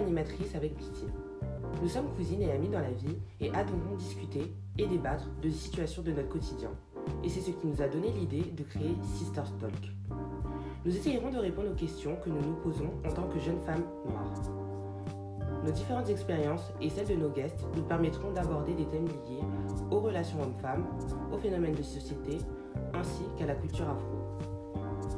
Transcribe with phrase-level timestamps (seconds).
[0.00, 1.06] co-animatrice avec Bitty.
[1.82, 6.02] Nous sommes cousines et amies dans la vie et adorons discuter et débattre de situations
[6.02, 6.70] de notre quotidien.
[7.24, 9.92] Et c'est ce qui nous a donné l'idée de créer Sister Talk.
[10.84, 13.84] Nous essayerons de répondre aux questions que nous nous posons en tant que jeunes femmes
[14.06, 14.32] noires.
[15.64, 19.44] Nos différentes expériences et celles de nos guests nous permettront d'aborder des thèmes liés
[19.90, 20.86] aux relations hommes-femmes,
[21.30, 22.38] aux phénomènes de société,
[22.94, 24.16] ainsi qu'à la culture afro.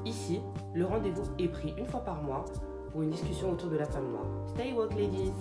[0.05, 0.41] Ici,
[0.75, 2.45] le rendez-vous est pris une fois par mois
[2.93, 4.27] pour une discussion autour de la femme noire.
[4.49, 5.33] Stay woke, ladies!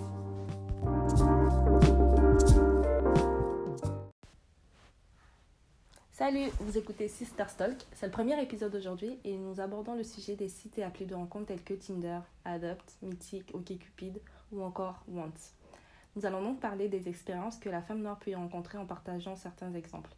[6.12, 7.84] Salut, vous écoutez Sister Stalk.
[7.92, 11.14] C'est le premier épisode aujourd'hui et nous abordons le sujet des sites et applis de
[11.14, 14.20] rencontres tels que Tinder, Adopt, Mythic, OkCupid
[14.52, 15.32] ou encore Want.
[16.16, 19.36] Nous allons donc parler des expériences que la femme noire peut y rencontrer en partageant
[19.36, 20.14] certains exemples.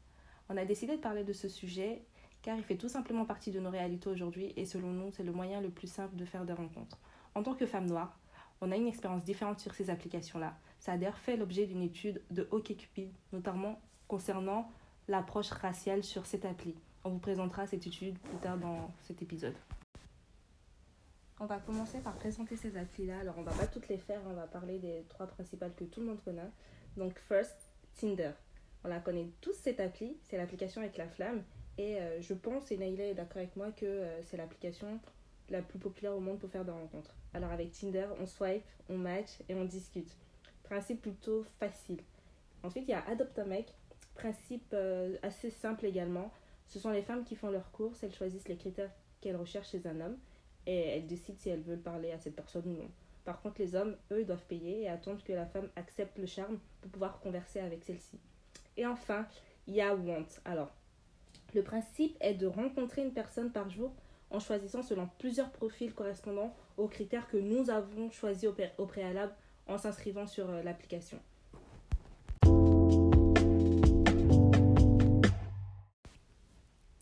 [0.48, 2.02] On a décidé de parler de ce sujet
[2.42, 5.32] car il fait tout simplement partie de nos réalités aujourd'hui et selon nous, c'est le
[5.32, 6.98] moyen le plus simple de faire des rencontres.
[7.34, 8.18] En tant que femme noire,
[8.60, 10.56] on a une expérience différente sur ces applications-là.
[10.78, 14.70] Ça a d'ailleurs fait l'objet d'une étude de OkCupid, notamment concernant
[15.08, 16.74] l'approche raciale sur cette appli.
[17.02, 19.54] On vous présentera cette étude plus tard dans cet épisode.
[21.40, 23.18] On va commencer par présenter ces applis-là.
[23.18, 26.00] Alors, on va pas toutes les faire, on va parler des trois principales que tout
[26.00, 26.50] le monde connaît.
[26.96, 27.56] Donc, first,
[27.96, 28.30] Tinder.
[28.84, 31.42] On la connaît tous cette appli, c'est l'application avec la flamme.
[31.76, 35.00] Et euh, je pense, et Naïla est d'accord avec moi, que euh, c'est l'application
[35.50, 37.14] la plus populaire au monde pour faire des rencontres.
[37.32, 40.10] Alors, avec Tinder, on swipe, on match et on discute.
[40.62, 42.00] Principe plutôt facile.
[42.62, 43.74] Ensuite, il y a Adopt a mec.
[44.14, 46.30] Principe euh, assez simple également.
[46.68, 49.86] Ce sont les femmes qui font leurs courses, elles choisissent les critères qu'elles recherchent chez
[49.86, 50.16] un homme
[50.66, 52.90] et elles décident si elles veulent parler à cette personne ou non.
[53.24, 56.58] Par contre, les hommes, eux, doivent payer et attendre que la femme accepte le charme
[56.80, 58.18] pour pouvoir converser avec celle-ci.
[58.76, 59.26] Et enfin,
[59.66, 60.26] il y a Want.
[60.44, 60.72] Alors,
[61.54, 63.94] le principe est de rencontrer une personne par jour
[64.34, 68.86] en choisissant selon plusieurs profils correspondant aux critères que nous avons choisis au, pré- au
[68.86, 69.32] préalable
[69.68, 71.20] en s'inscrivant sur euh, l'application.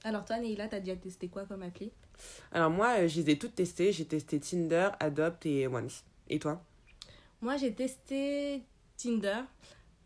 [0.04, 1.91] Alors toi, Neila, t'as déjà testé quoi comme appli?
[2.50, 3.92] Alors moi, euh, je les ai toutes testées.
[3.92, 6.04] J'ai testé Tinder, Adopt et Once.
[6.28, 6.62] Et toi?
[7.41, 8.62] Moi, j'ai testé
[8.97, 9.42] Tinder.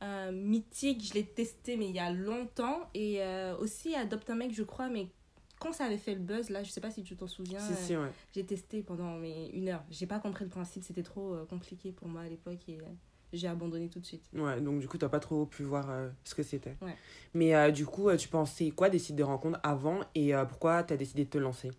[0.02, 2.88] Euh, Mythique, je l'ai testé, mais il y a longtemps.
[2.94, 5.08] Et euh, aussi Adopt un mec, je crois, mais
[5.58, 7.60] quand ça avait fait le buzz, là, je sais pas si tu t'en souviens.
[7.60, 8.10] Si, euh, si, ouais.
[8.34, 9.82] J'ai testé pendant mais, une heure.
[9.90, 12.84] J'ai pas compris le principe, c'était trop euh, compliqué pour moi à l'époque et euh,
[13.32, 14.24] j'ai abandonné tout de suite.
[14.34, 16.76] Ouais, donc du coup, t'as pas trop pu voir euh, ce que c'était.
[16.82, 16.96] Ouais.
[17.34, 21.24] Mais du coup, tu pensais quoi des sites de rencontres avant et pourquoi t'as décidé
[21.24, 21.70] de te lancer?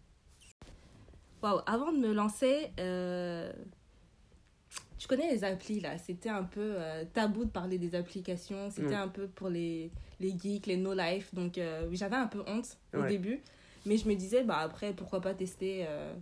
[1.42, 2.72] Waouh, avant de me lancer,
[4.98, 8.88] tu connais les applis là, c'était un peu euh, tabou de parler des applications, c'était
[8.88, 8.96] Ouais.
[8.96, 13.04] un peu pour les, les geeks, les no-life, donc euh, j'avais un peu honte au
[13.04, 13.42] début,
[13.88, 15.86] mais je me disais, bah après, pourquoi pas tester.
[15.88, 16.14] euh.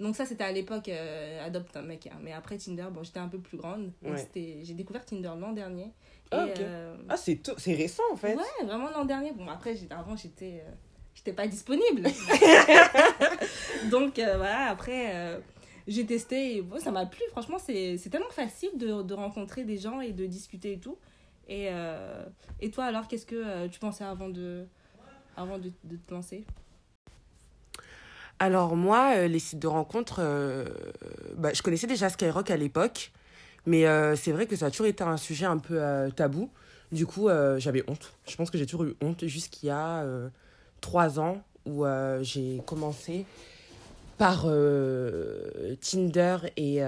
[0.00, 2.18] Donc ça, c'était à l'époque euh, Adopt un mec, hein.
[2.22, 4.28] mais après Tinder, bon, j'étais un peu plus grande, Ouais.
[4.34, 5.90] j'ai découvert Tinder l'an dernier.
[6.30, 7.40] Ah, et, euh, Ah, c'est
[7.74, 8.36] récent en fait.
[8.36, 9.32] Ouais, vraiment l'an dernier.
[9.32, 10.70] Bon, après, avant, j'étais euh,
[11.14, 12.04] j'étais pas disponible.
[13.90, 15.38] Donc, euh, voilà, après, euh,
[15.86, 17.20] j'ai testé et bon, ça m'a plu.
[17.30, 20.96] Franchement, c'est c'est tellement facile de, de rencontrer des gens et de discuter et tout.
[21.48, 22.24] Et, euh,
[22.60, 24.66] et toi, alors, qu'est-ce que tu pensais avant de,
[25.36, 26.44] avant de, de te lancer?
[28.40, 30.64] Alors moi, euh, les sites de rencontres, euh,
[31.36, 33.10] bah, je connaissais déjà Skyrock à l'époque,
[33.66, 35.80] mais euh, c'est vrai que ça a toujours été un sujet un peu
[36.14, 36.50] tabou.
[36.92, 37.28] Du coup,
[37.58, 38.14] j'avais honte.
[38.26, 40.06] Je pense que j'ai toujours eu honte jusqu'il y a
[40.80, 41.84] trois ans où
[42.22, 43.26] j'ai commencé
[44.16, 44.46] par
[45.82, 46.80] Tinder et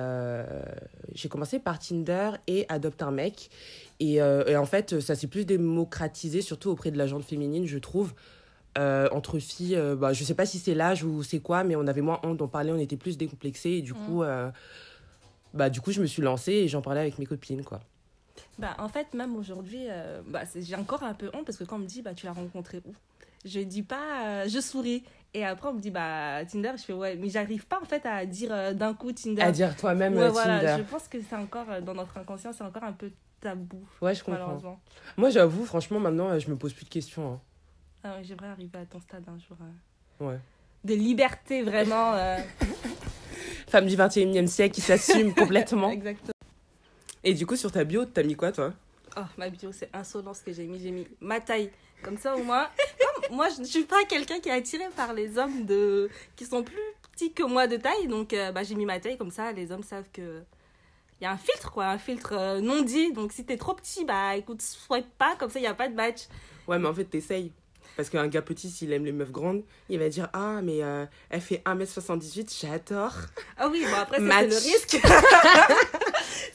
[1.12, 3.50] j'ai commencé par Tinder et Adopte un mec
[3.99, 7.77] et, et en fait ça s'est plus démocratisé surtout auprès de la gente féminine je
[7.77, 8.15] trouve
[8.78, 11.76] euh, entre filles, euh, bah, je sais pas si c'est l'âge ou c'est quoi, mais
[11.76, 13.70] on avait moins honte d'en parler, on était plus décomplexés.
[13.70, 13.97] Et du, Mm.
[14.06, 14.50] coup, euh,
[15.54, 17.64] bah, du coup, je me suis lancée et j'en parlais avec mes copines.
[17.64, 17.81] Quoi.
[18.58, 21.76] Bah, en fait, même aujourd'hui, euh, bah, j'ai encore un peu honte parce que quand
[21.76, 22.94] on me dit, bah, tu l'as rencontré où?
[23.44, 25.02] Je dis pas, je souris.
[25.32, 28.05] Et après, on me dit, bah, Tinder, je fais, ouais, mais j'arrive pas en fait
[28.05, 29.43] à dire d'un coup Tinder.
[29.43, 30.76] À dire toi-même Ouais, voilà, Tinder.
[30.78, 34.22] je pense que c'est encore, dans notre inconscient, c'est encore un peu tabou, Ouais, je
[34.22, 34.61] comprends.
[35.17, 37.32] Moi, j'avoue, franchement, maintenant, je me pose plus de questions.
[37.34, 37.40] hein.
[38.05, 39.56] Ah ouais, J'aimerais arriver à ton stade un jour.
[39.61, 40.38] euh, Ouais.
[40.85, 42.14] De liberté, vraiment.
[42.14, 42.38] euh,
[43.69, 45.91] Femme du 21 e siècle qui s'assume complètement.
[45.93, 46.32] Exactement.
[47.23, 48.73] Et du coup, sur ta bio, t'as mis quoi, toi?
[49.17, 50.81] Oh, ma bio, c'est insolent ce que j'ai mis.
[50.81, 51.70] J'ai mis ma taille.
[52.02, 52.69] Comme ça, au moins.
[53.29, 56.08] Comme moi, je ne suis pas quelqu'un qui est attiré par les hommes de...
[56.37, 56.79] qui sont plus
[57.12, 58.06] petits que moi de taille.
[58.08, 59.19] Donc, euh, bah, j'ai mis ma taille.
[59.19, 60.43] Comme ça, les hommes savent que.
[61.20, 61.87] Il y a un filtre, quoi.
[61.88, 63.12] Un filtre euh, non dit.
[63.12, 65.37] Donc, si t'es trop petit, bah écoute, swipe pas.
[65.37, 66.23] Comme ça, il n'y a pas de match.
[66.67, 67.53] Ouais, mais en fait, t'essayes.
[67.97, 71.05] Parce qu'un gars petit, s'il aime les meufs grandes, il va dire Ah, mais euh,
[71.29, 73.15] elle fait 1m78, j'adore.
[73.56, 74.99] Ah oui, bon, après, c'est le risque.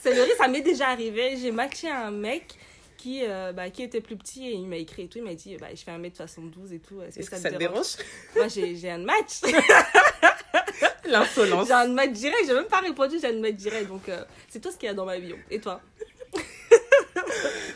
[0.01, 1.36] C'est vrai, ça m'est déjà arrivé.
[1.42, 2.56] J'ai matché un mec
[2.98, 5.19] qui, euh, bah, qui était plus petit et il m'a écrit et tout.
[5.19, 7.01] Il m'a dit bah, Je fais 1m72 et tout.
[7.01, 7.98] Est-ce que, ça, que ça te dérange,
[8.36, 9.42] Moi, j'ai un match.
[11.06, 11.68] L'insolence.
[11.68, 12.44] j'ai un match direct.
[12.48, 13.88] J'ai même pas répondu, j'ai un match direct.
[13.88, 15.36] Donc, euh, c'est tout ce qu'il y a dans ma bio.
[15.51, 15.81] Et toi?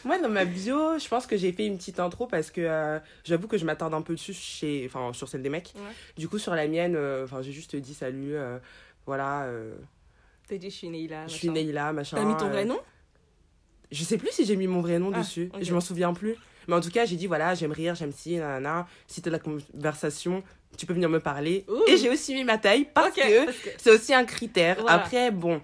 [0.06, 3.00] Moi, dans ma bio, je pense que j'ai fait une petite intro parce que euh,
[3.24, 4.84] j'avoue que je m'attarde un peu dessus chez...
[4.86, 5.74] enfin, sur celle des mecs.
[5.76, 5.82] Ouais.
[6.18, 8.58] Du coup, sur la mienne, euh, enfin, j'ai juste dit salut, euh,
[9.06, 9.48] voilà,
[10.48, 11.28] T'as dit Je suis Neila.
[11.28, 12.18] je suis Neila, machin.
[12.18, 12.80] T'as mis ton vrai nom?
[13.92, 15.52] Je sais plus si j'ai mis mon vrai nom Ah, dessus.
[15.62, 16.36] Je m'en souviens plus.
[16.68, 18.88] Mais en tout cas, j'ai dit voilà, j'aime rire, j'aime ci, nanana.
[19.08, 20.44] Si t'as de la conversation,
[20.78, 21.66] tu peux venir me parler.
[21.68, 21.82] Ouh.
[21.88, 23.22] Et j'ai aussi mis ma taille parce que
[23.78, 24.78] c'est aussi un critère.
[24.80, 24.94] Voilà.
[24.94, 25.62] Après, bon.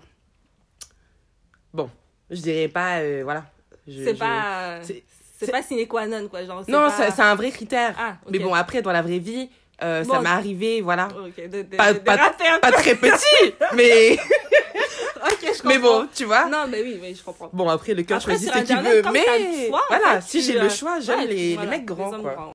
[1.74, 1.90] Bon,
[2.32, 3.00] je dirais pas.
[3.00, 3.46] euh, voilà.
[3.88, 4.82] C'est pas.
[4.84, 6.44] c'est- pas sine qua non, quoi.
[6.46, 7.94] Genre, Non, pas- c'est un vrai critère.
[8.00, 8.16] Ah.
[8.30, 9.50] Mais bon, après, dans la vraie vie,
[9.84, 11.08] euh, ça m'est arrivé, voilà.
[11.10, 12.18] Ok, de, de, Pas- de- pas-
[12.62, 15.28] Pas très petit, mais, peu.
[15.28, 15.64] Ok, je comprends.
[15.70, 16.46] mais bon, tu vois.
[16.50, 17.50] Non, mais oui, mais je comprends.
[17.52, 19.02] Bon, après, le cœur choisit ce qu'il veut.
[19.12, 21.86] Mais choix, voilà, fait, si j'ai euh, le choix, j'aime ouais, les, voilà, les mecs
[21.86, 22.34] grands, les quoi.
[22.34, 22.52] grands.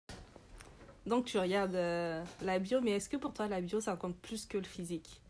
[1.07, 4.17] Donc, tu regardes euh, la bio, mais est-ce que pour toi, la bio, ça compte
[4.17, 5.21] plus que le physique?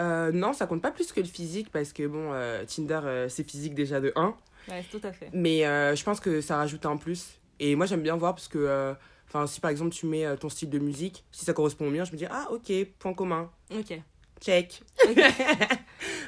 [0.00, 3.48] Euh, non, ça compte pas plus que le physique parce que bon, euh, Tinder, c'est
[3.48, 4.34] physique déjà de 1.
[4.68, 5.30] Ouais, tout à fait.
[5.32, 7.38] Mais euh, je pense que ça rajoute un plus.
[7.60, 8.94] Et moi, j'aime bien voir parce que, euh,
[9.28, 11.90] enfin, si par exemple tu mets euh, ton style de musique, si ça correspond au
[11.90, 13.98] mien, je me dis, ah ok, point commun, Ok.
[14.40, 14.82] check.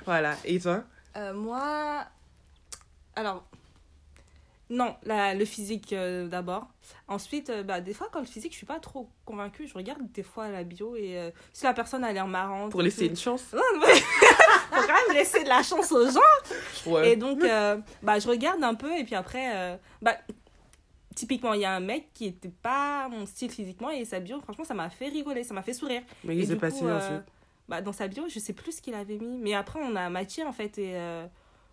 [0.04, 0.36] Voilà.
[0.44, 0.84] Et toi?
[1.16, 2.04] Euh, moi,
[3.16, 3.44] alors,
[4.68, 6.66] non, la- le physique euh, d'abord.
[7.08, 9.66] Ensuite, euh, bah, des fois, quand le physique, je suis pas trop convaincue.
[9.66, 12.70] Je regarde des fois la bio et euh, si la personne a l'air marrante.
[12.72, 13.94] Pour laisser tout- une chance Non, mais
[14.70, 16.20] faut quand même laisser de la chance aux gens.
[16.86, 17.12] Ouais.
[17.12, 20.16] Et donc, euh, bah, je regarde un peu et puis après, euh, bah,
[21.14, 24.40] typiquement, il y a un mec qui était pas mon style physiquement et sa bio,
[24.40, 26.02] franchement, ça m'a fait rigoler, ça m'a fait sourire.
[26.22, 27.18] Mais il s'est passé euh,
[27.68, 29.38] bah, dans sa bio, je sais plus ce qu'il avait mis.
[29.38, 31.26] Mais après, on a matché en fait et euh,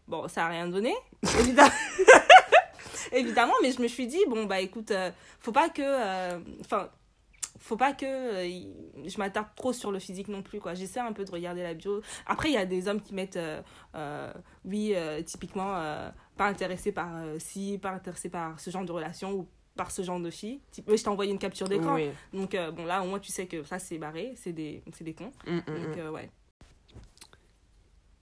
[0.08, 0.94] bon, ça a rien donné,
[1.40, 1.72] évidemment.
[3.12, 4.92] évidemment, mais je me suis dit, bon, bah écoute,
[5.40, 6.62] faut pas que.
[6.62, 6.90] Enfin.
[7.60, 10.74] Faut pas que euh, je m'attarde trop sur le physique non plus quoi.
[10.74, 12.02] J'essaie un peu de regarder la bio.
[12.26, 13.62] Après il y a des hommes qui mettent euh,
[13.96, 14.34] euh,
[14.66, 18.92] oui euh, typiquement euh, pas intéressé par euh, si pas intéressé par ce genre de
[18.92, 20.62] relation ou par ce genre de fille.
[20.72, 21.96] Type, oui, je t'ai envoyé une capture d'écran.
[21.96, 22.10] Oui.
[22.34, 24.34] donc euh, bon là au moins tu sais que ça c'est barré.
[24.36, 25.32] C'est des c'est des cons.
[25.48, 26.00] Mm, mm, donc mm.
[26.00, 26.30] euh, ouais.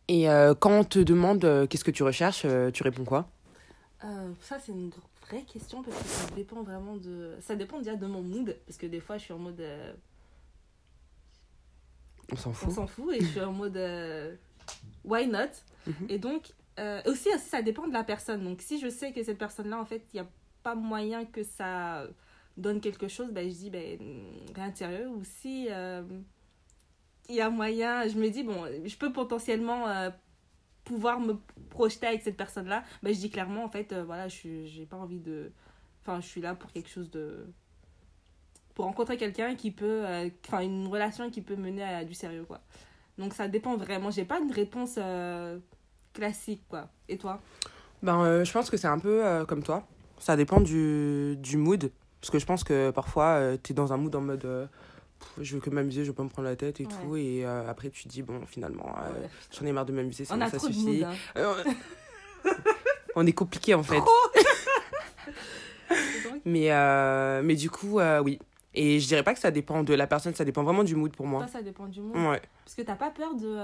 [0.07, 3.30] Et euh, quand on te demande euh, qu'est-ce que tu recherches, euh, tu réponds quoi?
[4.04, 4.89] Euh, ça, c'est une
[5.31, 7.36] vraie question parce que ça dépend vraiment de.
[7.42, 8.57] Ça dépend déjà de mon mood.
[8.66, 9.60] Parce que des fois, je suis en mode.
[9.62, 9.94] euh,
[12.31, 12.72] On s'en on fout.
[12.72, 13.13] s'en fout.
[13.16, 13.78] Et je suis en mode.
[13.78, 14.36] euh,
[15.04, 15.50] why not?
[15.88, 15.94] Mhm.
[16.10, 18.44] Et donc, euh, aussi, ça dépend de la personne.
[18.44, 20.30] Donc, si je sais que cette personne-là, en fait, il n'y a
[20.63, 22.06] pas moyen que ça
[22.57, 23.98] donne quelque chose, ben, je dis, ben,
[24.56, 25.07] rien de sérieux.
[25.10, 26.04] Ou si euh,
[27.30, 30.10] il y a moyen, je me dis, bon, je peux potentiellement euh,
[30.92, 31.36] pouvoir me
[31.70, 34.98] projeter avec cette personne-là, ben, je dis clairement, en fait, euh, voilà, je j'ai pas
[34.98, 35.52] envie de.
[36.02, 37.46] Enfin, je suis là pour quelque chose de.
[38.76, 40.06] Pour rencontrer quelqu'un qui peut.
[40.06, 42.60] euh, Enfin, une relation qui peut mener à du sérieux, quoi.
[43.18, 44.12] Donc, ça dépend vraiment.
[44.12, 45.60] J'ai pas une réponse euh,
[46.14, 46.90] classique, quoi.
[47.08, 47.40] Et toi?
[48.04, 49.88] Ben, je pense que c'est un peu comme toi.
[50.20, 51.90] Ça dépend du, du mood.
[52.20, 54.70] Parce que je pense que parfois, tu es dans un mood en mode
[55.40, 56.90] je veux que m'amuser, je veux pas me prendre la tête et Ouais.
[57.04, 57.16] tout.
[57.16, 59.30] Et euh, après, tu te dis, bon, finalement, euh, Ouais.
[59.51, 61.01] j'en ai marre de m'amuser, ça de suffit.
[61.01, 61.04] mood.
[61.04, 61.13] hein.
[61.37, 61.63] Euh,
[63.16, 63.99] on est compliqué en fait.
[66.45, 66.69] Mais,
[67.44, 68.40] mais du coup, oui.
[68.73, 71.11] Et je dirais pas que ça dépend de la personne, ça dépend vraiment du mood
[71.13, 71.42] pour moi.
[71.42, 72.16] toi, ça dépend du mood.
[72.16, 72.42] Ouais.
[72.63, 73.57] Parce que t'as pas peur de.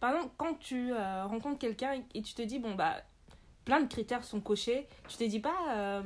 [0.00, 2.94] Par exemple, quand tu rencontres quelqu'un et tu te dis, bon, bah,
[3.66, 6.02] plein de critères sont cochés, tu te dis pas.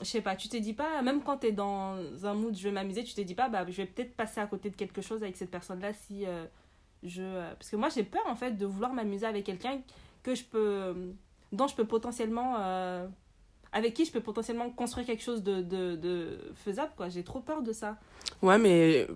[0.00, 2.72] Je sais pas, tu te dis pas, même quand t'es dans un mood, je vais
[2.72, 5.22] m'amuser, tu te dis pas, bah, je vais peut-être passer à côté de quelque chose
[5.22, 6.44] avec cette personne-là si euh,
[7.02, 7.22] je.
[7.22, 9.80] euh, Parce que moi, j'ai peur, en fait, de vouloir m'amuser avec quelqu'un
[10.22, 10.94] que je peux.
[11.52, 12.56] dont je peux potentiellement.
[12.58, 13.06] euh,
[13.72, 17.08] Avec qui je peux potentiellement construire quelque chose de, de, de faisable, quoi.
[17.08, 17.96] J'ai trop peur de ça.
[18.42, 19.06] Ouais, mais.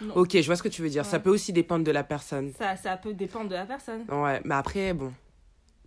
[0.00, 0.16] Non.
[0.16, 1.04] Ok, je vois ce que tu veux dire.
[1.06, 2.52] Ça peut aussi dépendre de la personne.
[2.58, 4.04] Ça, ça peut dépendre de la personne.
[4.08, 5.12] Ouais, mais après, bon.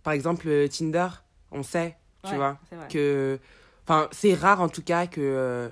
[0.02, 1.08] Par exemple, Tinder,
[1.52, 2.58] on sait, tu Ouais, vois,
[2.88, 3.38] que.
[3.84, 5.20] Enfin, c'est rare en tout cas que.
[5.20, 5.68] euh,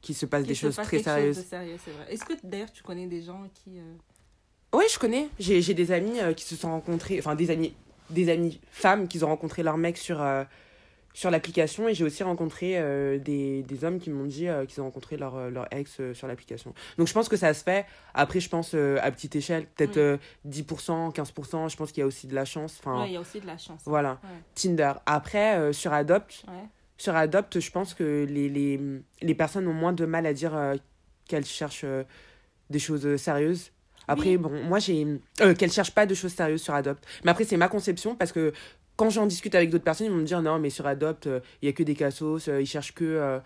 [0.00, 1.36] qu'il se passe des se choses passe très chose sérieuses.
[1.38, 2.12] de sérieux, c'est vrai.
[2.12, 3.78] Est-ce que d'ailleurs tu connais des gens qui.
[3.78, 5.28] euh, Ouais, je connais.
[5.38, 7.74] J'ai j'ai des amis euh, qui se sont rencontrés, enfin des amis,
[8.10, 10.44] des amis femmes qui ont rencontré leur mec sur, euh,
[11.14, 14.80] sur l'application et j'ai aussi rencontré euh, des, des hommes qui m'ont dit euh, qu'ils
[14.82, 16.74] ont rencontré leur, euh, leur ex euh, sur l'application.
[16.98, 17.86] Donc je pense que ça se fait.
[18.12, 20.02] Après, je pense à petite échelle, peut-être Oui.
[20.02, 20.16] euh,
[20.46, 21.70] 10%, 15%.
[21.70, 22.76] Je pense qu'il y a aussi de la chance.
[22.80, 23.80] Enfin, Ouais, il y a aussi de la chance.
[23.86, 24.18] voilà.
[24.24, 24.28] Ouais.
[24.54, 24.92] Tinder.
[25.06, 26.54] Après, sur Adopt, Ouais.
[26.98, 28.80] sur Adopt, je pense que les, les,
[29.22, 30.52] les personnes ont moins de mal à dire
[31.28, 31.86] qu'elles cherchent
[32.70, 33.70] des choses sérieuses.
[34.08, 34.36] Après, Oui.
[34.36, 35.06] bon, moi, j'ai.
[35.40, 37.02] euh, qu'elle cherche pas de choses sérieuses sur Adopt.
[37.24, 38.52] Mais après, c'est ma conception parce que
[38.96, 41.40] quand j'en discute avec d'autres personnes, ils vont me dire non, mais sur Adopt, euh,
[41.62, 43.04] il y a que des cassos, euh, ils cherchent que.
[43.04, 43.40] euh,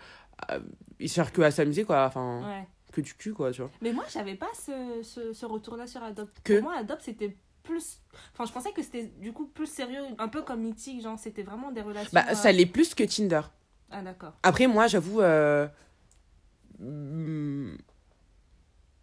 [0.47, 0.57] à-
[0.99, 2.05] ils cherchent que à s'amuser, quoi.
[2.05, 2.67] Enfin, Ouais.
[2.91, 3.71] que du cul, quoi, tu vois.
[3.81, 6.31] Mais moi, j'avais pas ce, ce, ce retour-là sur Adopt.
[6.43, 7.99] Que Pour moi, Adopt, c'était plus.
[8.33, 11.43] Enfin, je pensais que c'était du coup plus sérieux, un peu comme Mythique, genre, c'était
[11.43, 12.09] vraiment des relations.
[12.13, 13.41] Bah, euh, ça l'est plus que Tinder.
[13.91, 14.33] Ah, d'accord.
[14.43, 15.21] Après, moi, j'avoue.
[15.21, 15.67] euh,
[16.79, 17.75] hmm,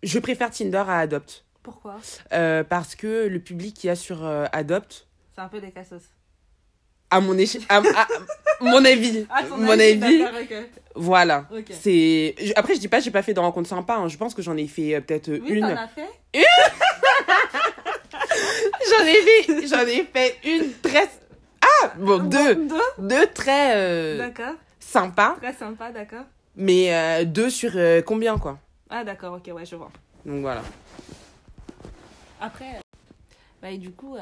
[0.03, 1.45] Je préfère Tinder à Adopt.
[1.63, 1.97] Pourquoi?
[2.33, 5.73] Euh, parce que le public qu'il y a sur euh, Adopt, C'est un peu des
[5.73, 6.03] cassos.
[7.11, 7.37] À mon,
[7.69, 8.09] à, à-
[8.61, 10.25] mon avis, ton mon avis,
[10.95, 11.47] voilà.
[11.71, 14.09] C'est je- après je dis pas j'ai pas fait de rencontres sympas, hein.
[14.09, 15.65] je pense que j'en ai fait euh, peut-être euh, Oui, une.
[15.65, 16.09] as fait?
[18.91, 21.09] J'en ai fait j'en ai fait une très
[21.61, 24.55] Ah, bon deux, Deux deux très euh, D'accord.
[24.81, 26.25] sympas, Très sympa, d'accord.
[26.55, 27.73] mais euh, deux sur
[28.05, 28.59] combien quoi?
[28.91, 29.91] Ah, d'accord, ok, ouais, je vois.
[30.25, 30.63] Donc voilà.
[32.41, 32.81] Après,
[33.63, 34.17] bah, et du coup,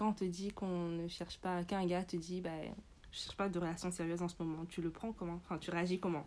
[0.00, 2.48] quand on te dit qu'on ne cherche pas, qu'un gars te dit, bah,
[3.12, 5.38] je cherche pas de relation sérieuse en ce moment, tu le prends comment?
[5.44, 6.24] Enfin, tu réagis comment?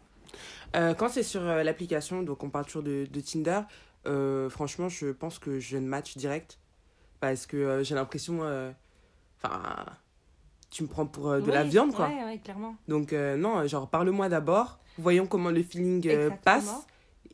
[0.76, 3.62] Euh, quand c'est sur euh, l'application, donc on parle toujours de, de Tinder,
[4.06, 6.60] euh, franchement, je pense que je ne match direct.
[7.20, 8.42] Parce que j'ai l'impression.
[9.42, 9.86] Enfin.
[10.70, 12.10] tu me prends pour de la viande, quoi.
[12.10, 12.76] Ouais, ouais, clairement.
[12.90, 14.78] Donc, non, genre, parle-moi d'abord.
[14.98, 16.86] Voyons comment le feeling passe.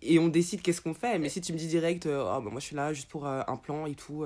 [0.03, 1.17] Et on décide qu'est-ce qu'on fait.
[1.17, 3.57] Mais si tu me dis direct, oh, bah, moi je suis là juste pour un
[3.57, 4.23] plan et tout,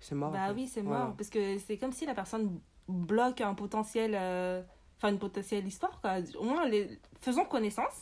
[0.00, 0.30] c'est mort.
[0.30, 1.04] Bah oui, c'est Voilà.
[1.06, 1.14] mort.
[1.16, 4.12] Parce que c'est comme si la personne bloque un potentiel.
[4.14, 4.62] euh,
[4.98, 6.14] Enfin, une potentielle histoire, quoi.
[6.38, 6.98] Au moins, les...
[7.20, 7.92] faisons connaissance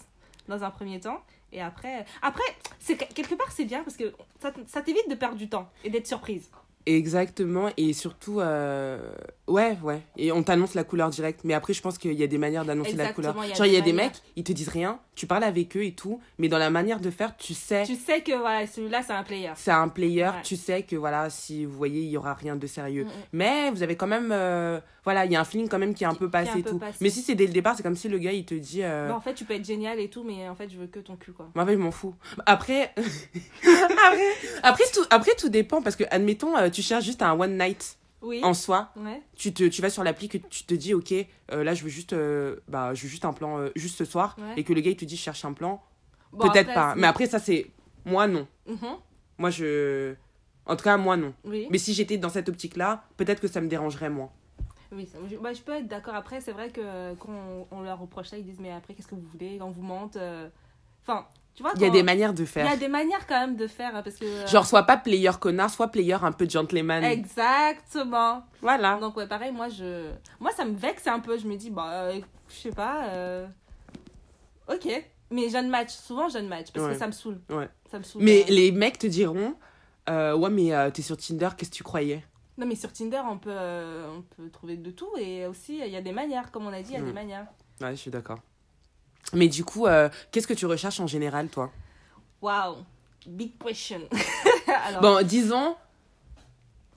[0.46, 1.20] dans un premier temps.
[1.50, 2.44] Et après, après
[2.78, 5.90] c'est quelque part, c'est bien parce que ça, ça t'évite de perdre du temps et
[5.90, 6.48] d'être surprise.
[6.86, 7.68] Exactement.
[7.76, 9.12] Et surtout, euh,
[9.48, 10.02] ouais, ouais.
[10.16, 11.40] Et on t'annonce la couleur directe.
[11.44, 13.34] Mais après, je pense qu'il y a des manières d'annoncer la couleur.
[13.42, 14.12] il y a Genre, il des y a des manières.
[14.12, 16.21] mecs, ils te disent rien, tu parles avec eux et tout.
[16.38, 17.85] Mais dans la manière de faire, tu sais.
[17.85, 19.52] Tu sais que voilà, celui-là, c'est un player.
[19.56, 20.42] C'est un player, Ouais.
[20.42, 23.04] tu sais que voilà, si vous voyez, il y aura rien de sérieux.
[23.04, 23.11] Mm, mm.
[23.33, 26.04] Mais vous avez quand même, euh, voilà, il y a un feeling quand même qui
[26.04, 26.78] est un Qui- peu passé et tout.
[26.78, 26.99] passé.
[27.00, 29.09] Mais si c'est dès le départ, c'est comme si le gars il te dit, euh,
[29.09, 30.99] Bah, en fait, tu peux être génial et tout, mais en fait, je veux que
[31.00, 31.49] ton cul, quoi.
[31.56, 32.14] en fait, je m'en fous.
[32.47, 32.92] Après,
[33.64, 37.56] après, après tout, après tout dépend parce que admettons, euh, tu cherches juste un one
[37.59, 38.40] night Oui.
[38.42, 38.90] en soi.
[38.96, 39.22] Ouais.
[39.36, 41.12] Tu te, tu vas sur l'appli que tu te dis, ok,
[41.52, 44.04] euh, là je veux juste, euh, bah, je veux juste un plan, euh, juste ce
[44.04, 44.54] soir, Ouais.
[44.56, 45.82] et que le gars il te dit, je cherche un plan.
[46.32, 46.94] Bon, Peut-être pas.
[46.96, 47.70] Mais après ça c'est,
[48.04, 48.46] moi non.
[48.66, 48.96] Mhm.
[49.38, 50.14] Moi je,
[50.66, 51.34] en tout cas moi non.
[51.44, 51.68] Oui.
[51.70, 54.30] Mais si j'étais dans cette optique-là, peut-être que ça me dérangerait moins.
[54.92, 56.14] Oui, je, bah, je peux être d'accord.
[56.14, 59.08] Après, c'est vrai que quand on, on leur reproche ça, ils disent Mais après, qu'est-ce
[59.08, 59.58] que vous voulez?
[59.60, 60.16] On vous mente.
[61.02, 62.68] Enfin, tu vois, Il y a des manières de il y faire.
[62.70, 63.94] a des manières quand même de faire.
[63.94, 67.02] hein, Parce que, euh, Genre, soit pas player connard, soit player un peu gentleman.
[67.04, 68.42] Exactement.
[68.61, 68.96] Voilà.
[69.00, 70.11] Donc, ouais, pareil, moi, je...
[70.40, 71.38] moi, ça me vexe un peu.
[71.38, 73.04] Je me dis Bah, euh, je sais pas.
[73.06, 73.46] euh,
[74.68, 74.88] Ok.
[75.30, 75.90] Mais jeune match.
[75.90, 76.68] Souvent, jeune match.
[76.73, 76.92] Parce Ouais.
[76.92, 77.40] que ça me saoule.
[77.50, 77.68] Ouais.
[77.90, 78.23] Ça me saoule.
[78.23, 79.54] Mais les mecs te diront,
[80.08, 82.25] euh, ouais, mais t'es sur Tinder, qu'est-ce que tu croyais?
[82.56, 83.50] Non, mais sur Tinder, on peut,
[84.16, 85.08] on peut trouver de tout.
[85.18, 86.50] Et aussi, il y a des manières.
[86.52, 87.46] Comme on a dit, il y a des manières.
[87.80, 88.38] Ouais, je suis d'accord.
[89.34, 91.70] Mais du coup, euh, qu'est-ce que tu recherches en général, toi?
[92.42, 92.76] Waouh.
[93.26, 94.00] Big question.
[94.86, 95.76] Alors, Bon, disons,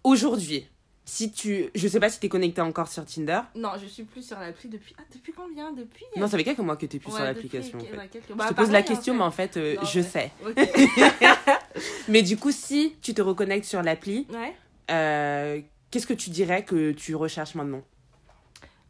[0.03, 0.67] aujourd'hui,
[1.05, 1.69] si tu.
[1.73, 3.39] Je sais pas si t'es connecté encore sur Tinder.
[3.55, 4.93] Non, je suis plus sur l'appli depuis.
[4.99, 5.71] Ah, depuis combien?
[5.71, 7.97] Depuis Non, ça fait quelques mois que t'es plus sur l'application, en depuis- fait.
[7.97, 10.05] ouais, quelques- Je Bah, te pose la question, mais en fait, euh, Non, je ouais.
[10.05, 10.31] sais.
[12.09, 14.53] Mais du coup, si tu te reconnectes sur l'appli, ouais.
[14.91, 17.83] euh, qu'est-ce que tu dirais que tu recherches maintenant?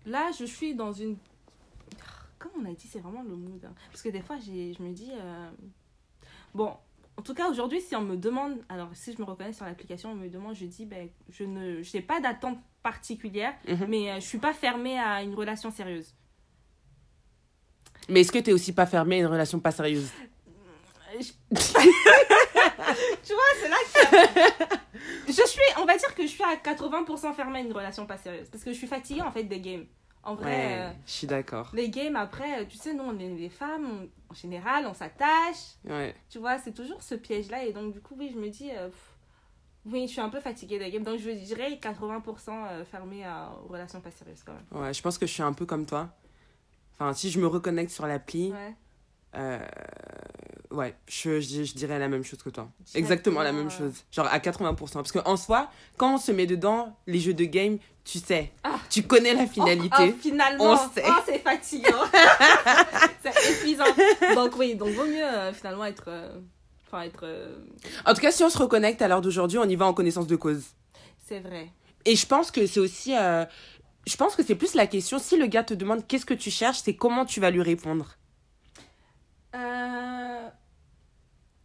[0.05, 1.17] Là, je suis dans une.
[2.53, 3.63] Comme on a dit, c'est vraiment le mood.
[3.65, 3.73] hein.
[3.91, 5.11] Parce que des fois, je me dis.
[5.13, 5.49] euh,
[6.53, 6.73] Bon,
[7.17, 8.57] en tout cas, aujourd'hui, si on me demande.
[8.69, 12.01] Alors, si je me reconnais sur l'application, on me demande, je dis, ben, je n'ai
[12.01, 13.85] pas d'attente particulière, Mhm.
[13.87, 16.13] mais euh, je suis pas fermée à une relation sérieuse.
[18.09, 20.09] Mais est-ce que t'es aussi pas fermé à une relation pas sérieuse?
[21.15, 21.33] Euh, je-
[23.25, 24.77] tu vois, c'est là que.
[25.27, 28.17] Je suis, on va dire que je suis à 80% fermée à une relation pas
[28.17, 28.47] sérieuse.
[28.49, 29.85] Parce que je suis fatiguée en fait des games.
[30.27, 31.69] En vrai, Ouais, euh, je suis d'accord.
[31.73, 34.93] les games après, euh, tu sais, nous on est des femmes, on- en général, on
[34.93, 35.77] s'attache.
[35.85, 36.13] Ouais.
[36.29, 37.63] Tu vois, c'est toujours ce piège-là.
[37.63, 38.69] Et donc, du coup, oui, je me dis.
[38.71, 39.13] euh, pff,
[39.85, 41.03] oui, je suis un peu fatiguée des games.
[41.03, 44.83] Donc, je dirais 80% euh, fermée à aux relations pas sérieuses quand même.
[44.83, 46.09] Ouais, je pense que je suis un peu comme toi.
[46.93, 48.75] Enfin, si je me reconnecte sur l'appli, Ouais.
[49.35, 49.59] euh,
[50.71, 52.69] ouais, je, je, je dirais la même chose que toi.
[52.95, 53.93] Exactement la même euh, chose.
[54.11, 54.75] Genre à 80%.
[54.93, 58.51] Parce qu'en soi, quand on se met dedans, les jeux de game, tu sais.
[58.63, 58.79] Ah.
[58.89, 59.95] Tu connais la finalité.
[59.99, 61.03] Oh, oh, finalement, On sait.
[61.05, 62.03] oh, c'est fatigant.
[63.23, 63.83] c'est épuisant.
[64.35, 66.05] Donc oui, donc vaut mieux euh, finalement être...
[66.07, 66.39] euh,
[66.87, 67.23] Enfin, être...
[67.23, 67.57] euh,
[68.05, 70.25] En tout cas, si on se reconnecte à l'heure d'aujourd'hui, on y va en connaissance
[70.27, 70.63] de cause.
[71.25, 71.67] C'est vrai.
[72.05, 73.11] Et je pense que c'est aussi.
[73.11, 75.19] je pense que c'est plus la question.
[75.19, 78.15] Si le gars te demande qu'est-ce que tu cherches, c'est comment tu vas lui répondre.
[79.53, 80.47] Euh...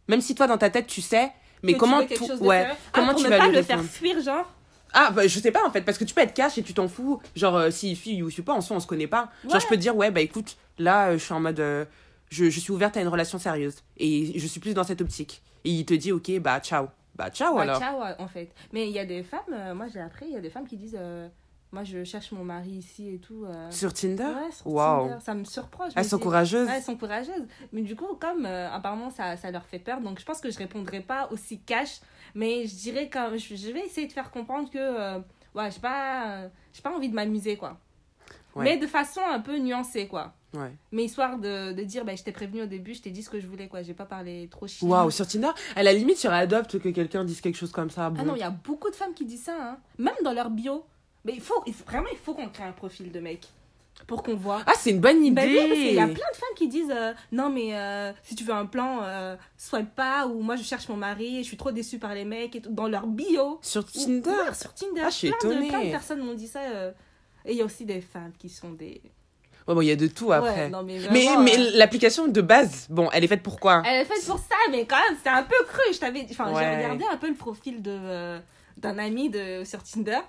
[0.07, 1.31] Même si toi, dans ta tête, tu sais,
[1.63, 2.67] Mais que comment tu veux ouais.
[2.69, 4.51] Ah, comment pour tu vas pas le faire fuir, genre
[4.93, 6.73] Ah, bah, je sais pas en fait, parce que tu peux être cash et tu
[6.73, 7.21] t'en fous.
[7.35, 9.31] Genre, euh, si fille ou je sais pas, en soi, on se connaît pas.
[9.49, 11.59] Genre, je peux te dire, ouais, bah écoute, là, euh, je suis en mode.
[11.59, 11.85] euh,
[12.29, 13.75] je, je suis ouverte à une relation sérieuse.
[13.97, 15.41] Et je suis plus dans cette optique.
[15.65, 16.87] Et il te dit, ok, bah ciao.
[17.15, 17.79] Bah ciao Ouais, alors.
[17.79, 18.49] ciao, ouais, en fait.
[18.71, 20.67] Mais il y a des femmes, euh, moi j'ai appris, il y a des femmes
[20.67, 21.27] qui disent euh,
[21.73, 23.45] Moi je cherche mon mari ici et tout.
[23.45, 23.71] euh.
[23.71, 24.23] Sur Tinder?
[24.23, 24.65] Ouais, sur.
[24.65, 25.15] Tinder.
[25.25, 25.85] Ça me surprend.
[25.87, 26.67] me Elles sont dis- courageuses?
[26.67, 27.47] Ouais, elles sont courageuses.
[27.73, 30.51] Mais du coup, comme euh, apparemment ça, ça leur fait peur, donc je pense que
[30.51, 31.99] je répondrai pas aussi cash.
[32.35, 35.19] Mais je dirais quand je, je vais essayer de faire comprendre que euh,
[35.55, 37.79] ouais, j'ai pas, euh, j'ai pas envie de m'amuser quoi.
[38.55, 38.65] Ouais.
[38.65, 40.33] Mais de façon un peu nuancée quoi.
[40.53, 40.71] Ouais.
[40.91, 43.31] Mais histoire de, de dire, bah, je t'ai prévenu au début, je t'ai dit ce
[43.31, 43.81] que je voulais quoi.
[43.81, 44.87] J'ai pas parlé trop chien.
[44.87, 48.11] Waouh, sur Tinder, à la limite, sur Adopte que quelqu'un dise quelque chose comme ça.
[48.11, 48.17] Bon.
[48.21, 49.77] Ah non, il y a beaucoup de femmes qui disent ça, hein.
[49.97, 50.85] même dans leur bio.
[51.25, 53.47] Mais il faut, il faut- vraiment, il faut qu'on crée un profil de mec
[54.07, 54.61] pour qu'on voit.
[54.65, 55.35] Ah, c'est une bonne idée.
[55.35, 58.35] Ben parce qu'il y a plein de femmes qui disent euh, non mais euh, si
[58.35, 61.57] tu veux un plan euh, swipe pas ou moi je cherche mon mari je suis
[61.57, 63.59] trop déçue par les mecs et tout dans leur bio.
[63.61, 64.29] Sur Ou- Tinder.
[64.29, 65.01] ouais, sur Tinder.
[65.05, 66.91] Ah, je suis plein, de, plein de personnes m'ont dit ça euh,
[67.45, 69.01] et il y a aussi des femmes qui sont des
[69.65, 70.63] Ouais, bon, il y a de tout après.
[70.63, 73.81] Ouais, non, mais, mais vraiment, mais l'application de base, bon, elle est faite pour quoi?
[73.85, 75.81] Elle est faite pour ça mais quand même c'est un peu cru.
[75.93, 78.39] Je t'avais enfin j'ai regardé un peu le profil de
[78.83, 80.19] d'un ami de sur Tinder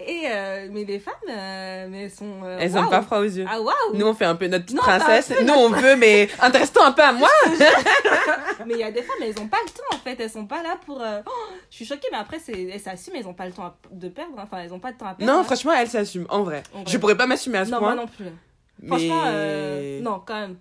[0.00, 3.22] et euh, mais les femmes euh, mais elles sont euh, Elles ont pas froid aux
[3.24, 3.46] yeux.
[3.48, 5.28] ah waouh Nous, on fait un peu notre petite Non, princesse.
[5.28, 7.28] peu Nous, on veut, mais intéresse-toi un peu à moi.
[8.66, 10.20] Mais il y a des femmes, elles ont pas le temps en fait.
[10.20, 11.00] Elles sont pas là pour.
[11.00, 11.30] euh, oh,
[11.70, 12.52] je suis choquée, mais après, c'est...
[12.52, 14.32] elles s'assument, elles ont pas le temps à- de perdre.
[14.38, 14.42] hein.
[14.44, 15.32] Enfin, elles ont pas de temps à perdre.
[15.32, 15.44] Non, hein.
[15.44, 16.62] franchement, elle s'assume, en vrai.
[16.74, 16.92] En vrai.
[16.92, 17.94] Je pourrais pas m'assumer à ce Non, point.
[17.94, 18.26] moi non plus.
[18.80, 18.88] mais...
[18.88, 20.56] Franchement, non, quand même.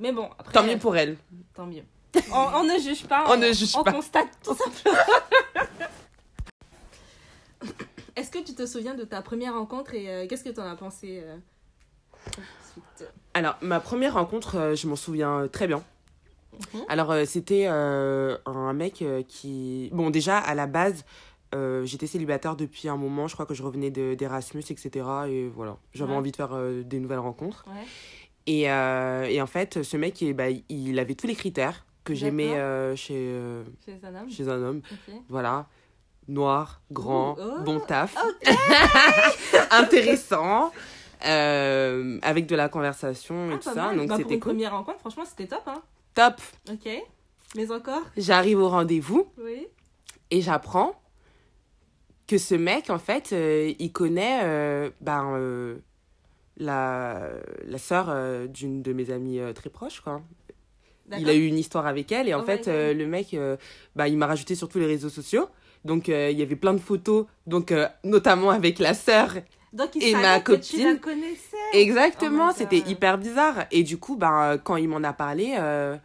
[0.00, 0.52] Mais bon, après.
[0.52, 1.16] Tant mieux pour elle.
[1.54, 1.82] Tant mieux.
[2.32, 3.24] On, on ne juge pas.
[3.28, 3.92] On ne juge on pas.
[3.92, 4.96] constate tout simplement.
[8.16, 10.66] Est-ce que tu te souviens de ta première rencontre et euh, qu'est-ce que tu en
[10.70, 11.36] as pensé euh,
[12.26, 13.10] ensuite?
[13.34, 15.82] Alors, ma première rencontre, euh, je m'en souviens très bien.
[16.72, 16.82] Mhm.
[16.88, 19.90] Alors, c'était un mec qui...
[19.92, 21.04] Bon, déjà, à la base,
[21.82, 23.26] j'étais célibataire depuis un moment.
[23.26, 24.90] Je crois que je revenais de- d'Erasmus, etc.
[25.28, 26.16] Et voilà, j'avais Ouais.
[26.18, 27.64] envie de faire des nouvelles rencontres.
[27.66, 27.84] Ouais.
[28.46, 28.62] Et,
[29.34, 32.52] et en fait, ce mec, ben, il avait tous les critères que j'aimais
[32.94, 33.36] chez,
[33.84, 34.80] Chez un homme chez un homme.
[35.28, 35.66] Voilà.
[36.28, 38.16] Noir, grand, oh, bon taf,
[39.70, 40.72] intéressant,
[41.26, 43.74] euh, avec de la conversation et Ah, tout ça.
[43.74, 43.96] mal.
[43.98, 44.52] Donc Bah, c'était une cool.
[44.52, 45.62] première rencontre, franchement, c'était top.
[45.66, 45.82] Hein.
[46.14, 46.40] Top.
[46.70, 46.88] Ok.
[47.56, 49.66] Mais encore J'arrive au rendez-vous Oui.
[50.30, 51.00] et j'apprends
[52.26, 55.76] que ce mec, en fait, euh, il connaît euh, ben,
[56.56, 57.20] la,
[57.66, 60.22] la sœur d'une de mes amies très proches, quoi.
[61.18, 63.36] Il a eu une histoire avec elle et en Oh fait, le mec,
[63.94, 65.48] bah, il m'a rajouté sur tous les réseaux sociaux.
[65.84, 69.34] Donc, euh, il y avait plein de photos, donc euh, notamment avec la sœur.
[69.72, 70.92] Donc, il Et savait ma que tu copine.
[70.92, 71.56] la connaissais.
[71.72, 73.66] Exactement, Oh c'était hyper bizarre.
[73.70, 75.96] Et du coup, bah, quand il m'en a parlé, euh,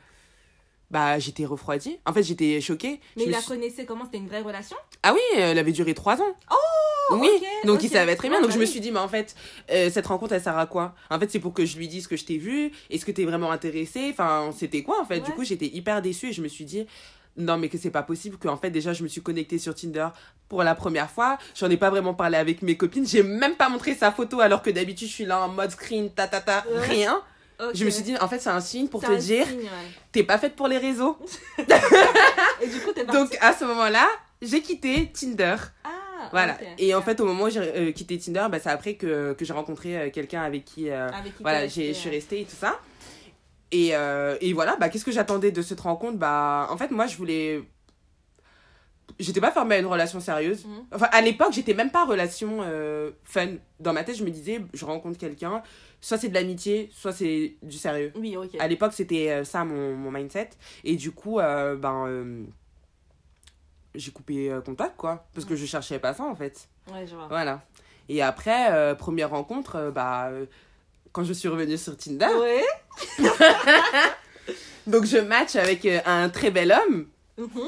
[0.92, 2.00] bah, j'étais refroidie.
[2.06, 3.00] En fait, j'étais choquée.
[3.16, 4.06] Mais Je il la suis- connaissait comment?
[4.06, 4.76] C'était une vraie relation?
[5.04, 6.36] Ah oui, elle avait duré trois ans.
[6.52, 7.30] Oh oui,
[7.66, 8.38] donc il savait très bien.
[8.38, 9.36] Ouais, Donc bah je me suis dit, mais en fait,
[9.72, 10.94] euh, cette rencontre, elle sert à quoi?
[11.10, 12.72] En fait, c'est pour que je lui dise que je t'ai vu.
[12.92, 15.20] Est-ce que t'es vraiment intéressé Enfin, c'était quoi en fait?
[15.22, 16.86] Du coup, j'étais hyper déçue et je me suis dit,
[17.38, 18.38] non, mais que c'est pas possible.
[18.38, 20.08] Qu'en fait, déjà, je me suis connectée sur Tinder
[20.50, 21.38] pour la première fois.
[21.56, 23.08] J'en ai pas vraiment parlé avec mes copines.
[23.08, 26.10] J'ai même pas montré sa photo alors que d'habitude, je suis là en mode screen,
[26.12, 26.86] ta ta ta, Ouais.
[26.88, 27.22] rien.
[27.74, 29.68] Je me suis dit, en fait, c'est un signe pour te dire, ouais.
[30.14, 31.18] t'es pas faite pour les réseaux.
[32.62, 32.92] Et du coup.
[33.12, 34.08] Donc à ce moment-là,
[34.42, 35.56] j'ai quitté Tinder.
[35.84, 35.90] Ah,
[36.32, 36.58] Voilà.
[36.78, 39.44] Et en fait, au moment où j'ai euh, quitté Tinder, bah, c'est après que, que
[39.46, 42.46] j'ai rencontré euh, quelqu'un avec qui, euh, Avec qui voilà, j'ai- je suis restée et
[42.46, 42.80] tout ça.
[43.72, 46.18] Et, euh, et voilà, bah, qu'est-ce que j'attendais de cette rencontre?
[46.18, 47.64] Bah, en fait, moi, je voulais.
[49.20, 50.66] J'étais pas fermée à une relation sérieuse.
[50.66, 50.86] Mhm.
[50.94, 53.48] Enfin, à l'époque, j'étais même pas relation euh, fun.
[53.80, 55.62] Dans ma tête, je me disais, je rencontre quelqu'un,
[56.00, 58.12] soit c'est de l'amitié, soit c'est du sérieux.
[58.16, 58.52] Oui, ok.
[58.60, 60.52] À l'époque, c'était euh, ça mon, mon mindset.
[60.84, 62.46] Et du coup, euh, ben,
[63.96, 65.28] j'ai coupé contact, quoi.
[65.34, 66.70] Parce que je cherchais pas ça, en fait.
[66.92, 67.28] Ouais, je vois.
[67.28, 67.62] Voilà.
[68.10, 70.32] Et après, euh, première rencontre, euh, bah,
[71.12, 72.64] quand je suis revenue sur Tinder, Ouais.
[74.88, 77.08] donc je match avec euh, un très bel homme.
[77.38, 77.68] Mhm.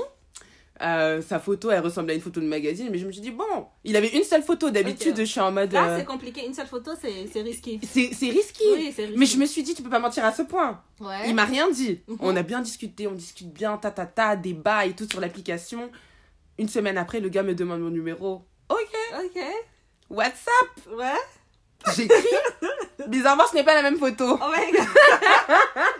[0.83, 3.29] Euh, sa photo, elle ressemblait à une photo de magazine, mais je me suis dit,
[3.29, 4.71] bon, il avait une seule photo.
[4.71, 5.19] D'habitude, Ok.
[5.19, 5.71] je suis en mode.
[5.71, 6.43] Là, euh, c'est compliqué.
[6.43, 7.79] Une seule photo, c'est risqué.
[7.83, 8.63] c'est risqué.
[8.73, 9.13] Oui, risqué.
[9.15, 10.81] Mais je me suis dit, tu peux pas mentir à ce point.
[10.99, 11.27] Ouais.
[11.29, 12.01] Il m'a rien dit.
[12.07, 12.17] Mhm.
[12.19, 15.91] On a bien discuté, on discute bien, ta ta ta, débat et tout sur l'application.
[16.57, 18.41] Une semaine après, le gars me demande mon numéro.
[18.69, 19.41] Ok, Ok.
[20.09, 21.13] WhatsApp Ouais.
[21.95, 22.27] J'écris.
[23.07, 24.39] Bizarrement, ce n'est pas la même photo.
[24.41, 24.87] Oh my god.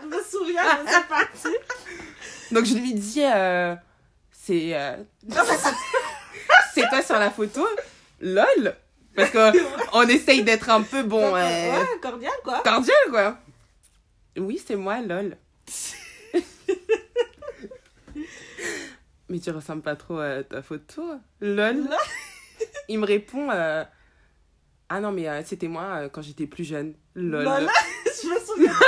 [0.02, 1.56] je me souviens de cette partie.
[2.52, 3.74] Donc je lui dis, euh,
[4.30, 4.96] c'est euh,
[6.74, 7.66] c'est toi sur la photo,
[8.20, 8.76] lol,
[9.16, 9.52] parce que
[9.94, 11.40] on essaye d'être un peu bon, euh,
[11.72, 12.60] Ouais, cordial, quoi.
[12.62, 13.38] cordial quoi.
[14.36, 15.36] Oui, c'est moi, lol.
[19.28, 21.02] Mais tu ressembles pas trop à ta photo.
[21.40, 21.88] Lol.
[22.88, 23.48] Il me répond
[24.94, 26.92] Ah non, mais euh, c'était moi euh, quand j'étais plus jeune.
[27.14, 27.44] Lol.
[27.44, 27.66] Lol.
[28.22, 28.72] je me souviens.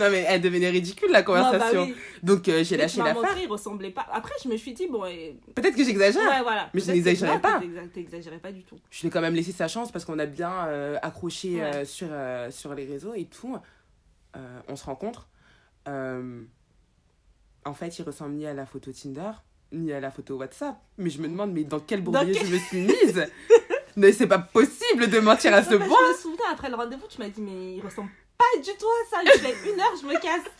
[0.00, 1.84] Non, mais elle devenait ridicule la Non, conversation.
[1.86, 1.94] bah oui.
[2.20, 3.36] Donc euh, j'ai lâché l'affaire.
[3.40, 4.04] il ressemblait pas.
[4.12, 5.38] Après, je me suis dit, bon, et...
[5.54, 6.20] Peut-être que j'exagère.
[6.28, 6.68] ouais, voilà.
[6.74, 7.60] Mais je n'exagérais non, pas.
[7.94, 8.74] T'exagérais pas du tout.
[8.90, 11.84] Je lui ai quand même laissé sa chance parce qu'on a bien euh, accroché Ouais.
[11.84, 12.08] sur,
[12.50, 13.56] sur les réseaux et tout.
[14.66, 15.28] On se rencontre.
[17.64, 19.30] En fait, il ressemble ni à la photo Tinder,
[19.70, 20.74] ni à la photo WhatsApp.
[20.98, 23.26] Mais je me demande, mais dans quel bourbier quel- je me suis mise?
[23.96, 25.86] Mais c'est pas possible de mentir à ce point.
[25.86, 28.86] Je me souviens, après le rendez-vous, tu m'as dit, mais il ressemble pas du tout
[28.86, 29.22] à ça.
[29.24, 30.50] Je fais une heure, je me casse.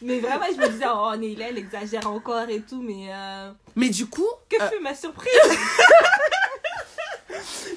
[0.00, 3.88] Mais vraiment, je me disais, oh, Neila, elle exagère encore et tout, mais euh, Mais
[3.88, 5.30] du coup, que euh, fut ma surprise?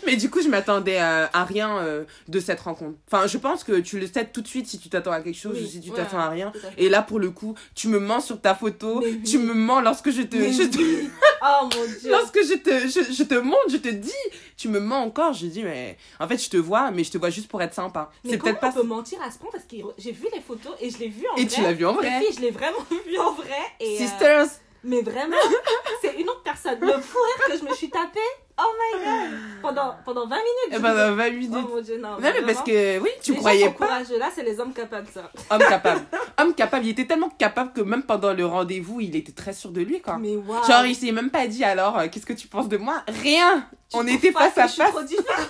[0.08, 2.98] mais du coup, je m'attendais à, à rien euh, de cette rencontre.
[3.12, 5.38] Enfin, je pense que tu le sais tout de suite si tu t'attends à quelque
[5.38, 6.52] chose Oui, ou si tu ouais, t'attends à rien.
[6.78, 9.22] Et là, pour le coup, tu me mens sur ta photo, oui.
[9.24, 11.10] tu me mens lorsque je te, je te- oui.
[11.40, 14.12] Oh mon dieu lorsque je te, je, je te montre, je te dis,
[14.58, 15.34] tu me mens encore.
[15.34, 17.76] Je dis, mais en fait, je te vois, mais je te vois juste pour être
[17.76, 18.10] sympa.
[18.24, 18.70] Mais C'est peut-être pas.
[18.70, 19.50] on peut mentir à ce point?
[19.52, 21.56] Parce que j'ai vu les photos et je l'ai vu en Et vrai.
[21.56, 22.20] tu l'as vu en vrai.
[22.22, 23.52] Filles, je l'ai vraiment vu en vrai.
[23.80, 24.48] Et, euh, Sisters.
[24.84, 25.38] mais vraiment,
[26.02, 26.80] c'est une autre personne.
[26.82, 28.20] Le fou que je me suis tapé,
[28.60, 30.46] oh my god Pendant, pendant 20 minutes.
[30.72, 31.52] Eh je me- dans 20 minutes.
[31.56, 32.10] Oh mon dieu, non.
[32.12, 33.86] non, mais parce que, oui, tu Les gens croyais sont pas.
[33.88, 34.18] courageux.
[34.20, 35.32] Là, c'est les hommes capables, ça.
[35.50, 36.02] Homme capable.
[36.40, 36.86] Homme capable.
[36.86, 40.02] Il était tellement capable que même pendant le rendez-vous, il était très sûr de lui,
[40.02, 40.18] quoi.
[40.18, 42.78] Mais waouh Genre, il s'est même pas dit alors, euh, qu'est-ce que tu penses de
[42.78, 43.04] moi?
[43.08, 44.92] Rien Tu On trouves était pas face que à je suis face.
[44.92, 45.50] trop différente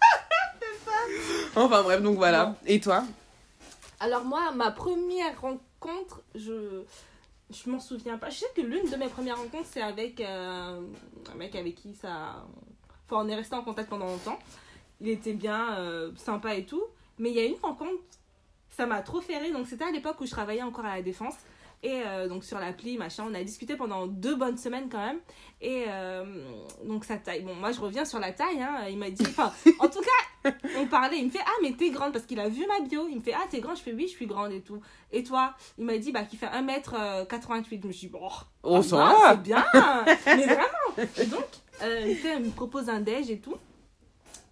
[1.56, 2.46] Enfin, bref, donc voilà.
[2.46, 2.54] Non.
[2.66, 3.04] Et toi?
[4.00, 6.82] Alors moi, ma première rencontre, je
[7.50, 8.30] je m'en souviens pas.
[8.30, 10.80] Je sais que l'une de mes premières rencontres, c'est avec euh,
[11.32, 12.46] un mec avec qui ça...
[13.06, 14.38] Enfin, on est resté en contact pendant longtemps.
[15.00, 16.82] Il était bien, euh, sympa et tout.
[17.18, 18.02] Mais il y a une rencontre,
[18.70, 19.52] ça m'a trop rire.
[19.52, 21.34] Donc c'était à l'époque où je travaillais encore à la Défense.
[21.82, 25.20] Et euh, donc sur l'appli, machin, on a discuté pendant deux bonnes semaines quand même.
[25.60, 25.86] Et
[26.84, 28.86] donc sa taille, bon moi je reviens sur la taille, hein.
[28.88, 30.37] il m'a dit, enfin en tout cas
[30.78, 33.06] on parlait, il me fait ah mais t'es grande parce qu'il a vu ma bio,
[33.08, 34.80] il me fait ah t'es grande, je fais oui je suis grande et tout.
[35.12, 38.28] Et toi, il m'a dit bah qu'il fait 1m88, je me suis dit bon,
[38.62, 39.64] On ça s'en va, c'est bien,
[40.26, 41.08] mais vraiment.
[41.18, 41.44] Et donc
[41.82, 43.56] euh, il, fait, il me propose un déj et tout.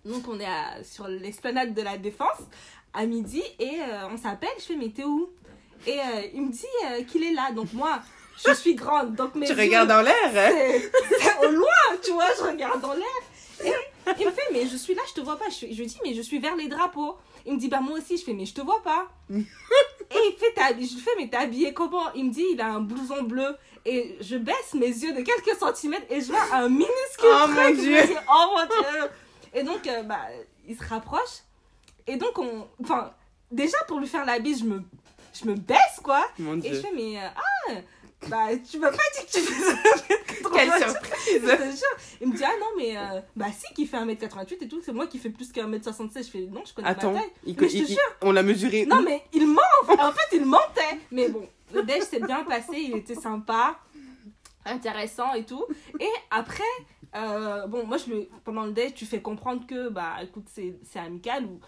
[0.05, 2.39] Donc on est à- sur l'esplanade de la Défense
[2.95, 5.29] à midi et euh, on s'appelle, je fais mais t'es où?
[5.87, 8.01] Et euh, il me dit euh, qu'il est là, donc moi
[8.47, 10.79] je suis grande, donc mes Tu yeux- regardes dans l'air hein?
[11.19, 11.67] c'est au loin,
[12.05, 13.23] tu vois, je regarde dans l'air.
[13.65, 13.73] Et
[14.19, 15.49] il me fait, mais je suis là, je te vois pas.
[15.49, 17.17] Je, je dis, mais je suis vers les drapeaux.
[17.45, 18.17] Il me dit, bah moi aussi.
[18.17, 19.09] Je fais, mais je te vois pas.
[19.31, 19.39] Et
[20.15, 22.13] il fait, je lui fais, mais t'es habillé comment?
[22.15, 23.57] Il me dit, il a un blouson bleu.
[23.85, 26.91] Et je baisse mes yeux de quelques centimètres et je vois un minuscule
[27.25, 27.57] Oh, truc.
[27.57, 28.03] mon Je me Dieu.
[28.07, 29.11] dis, oh mon dieu.
[29.55, 30.21] Et donc, euh, bah,
[30.67, 31.43] il se rapproche.
[32.07, 32.67] Et donc, on.
[32.83, 33.13] Enfin,
[33.51, 34.83] déjà pour lui faire la bise, je me,
[35.33, 36.25] je me baisse, quoi.
[36.39, 36.81] Mon Et je dieu.
[36.83, 37.73] fais, mais euh, ah,
[38.29, 39.77] bah tu m'as pas dit que tu faisais
[40.55, 40.91] Quelle 1m88.
[40.91, 41.97] surprise Je te jure.
[42.23, 44.93] Il me dit, ah non, mais euh, bah si, qui fait 1m88 et tout, c'est
[44.93, 46.25] moi qui fais plus qu'un 1m76.
[46.27, 47.31] Je fais, non, je connais Attends, ma taille.
[47.45, 47.99] il- Mais je te il- jure.
[48.23, 48.87] on l'a mesuré.
[48.87, 49.61] Non, où mais il ment.
[49.89, 50.99] En fait, il mentait.
[51.11, 53.79] Mais bon, le déj s'est bien passé, il était sympa,
[54.65, 55.65] intéressant et tout.
[56.01, 56.63] Et après,
[57.15, 60.99] euh, bon, moi, je lui, pendant le déj, tu fais comprendre que, bah écoute, c'est
[60.99, 61.61] amical ou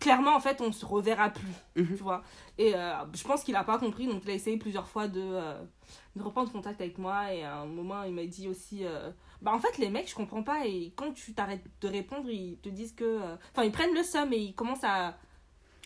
[0.00, 1.96] clairement, en fait, on se reverra plus, Mhm.
[1.96, 2.22] tu vois.
[2.58, 5.20] Et euh, je pense qu'il a pas compris, donc il a essayé plusieurs fois de,
[5.22, 5.54] euh,
[6.16, 7.32] de reprendre contact avec moi.
[7.32, 9.10] Et à un moment, il m'a dit aussi, euh,
[9.42, 10.66] bah en fait, les mecs, je comprends pas.
[10.66, 13.20] Et quand tu t'arrêtes de répondre, ils te disent que,
[13.52, 15.14] enfin, ils prennent le somme et ils commencent à,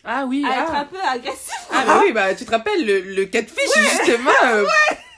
[0.03, 0.79] Ah oui, à être ah.
[0.81, 1.67] un peu agressifs.
[1.71, 4.65] Ah bah oui, bah tu te rappelles le, le catfish justement euh,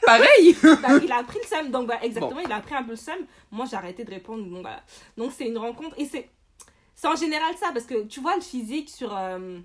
[0.05, 0.55] pareil.
[0.81, 2.95] Bah, il a pris le seum, donc bah, exactement, il a pris un peu le
[2.95, 3.17] seum.
[3.51, 4.81] Moi, j'ai arrêté de répondre, donc voilà.
[5.17, 6.29] Donc c'est une rencontre, et c'est
[6.97, 9.15] c'est en général ça, parce que tu vois le physique sur...
[9.15, 9.59] euh,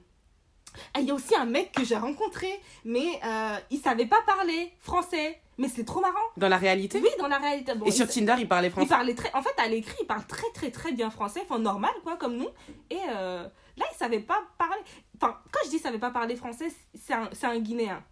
[0.94, 4.20] ah, Il y a aussi un mec que j'ai rencontré, mais euh, il savait pas
[4.24, 5.40] parler français.
[5.58, 6.14] Mais c'est trop marrant.
[6.38, 6.98] Dans la réalité?
[7.02, 7.74] Oui, dans la réalité.
[7.74, 8.88] Bon, Et il sur Tinder, il parlait il français?
[8.88, 9.30] parlait très...
[9.34, 11.40] En fait, à l'écrit, il parle très, très, très bien français.
[11.44, 12.48] Enfin, normal, quoi, comme nous.
[12.88, 14.80] Et euh, là, il savait pas parler...
[15.16, 18.02] Enfin, quand je dis savait pas parler français, c'est un, un Guinéen.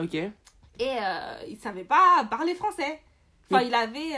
[0.00, 0.14] Ok.
[0.14, 0.32] Et
[0.80, 3.02] euh, il savait pas parler français.
[3.50, 4.16] Enfin, il avait.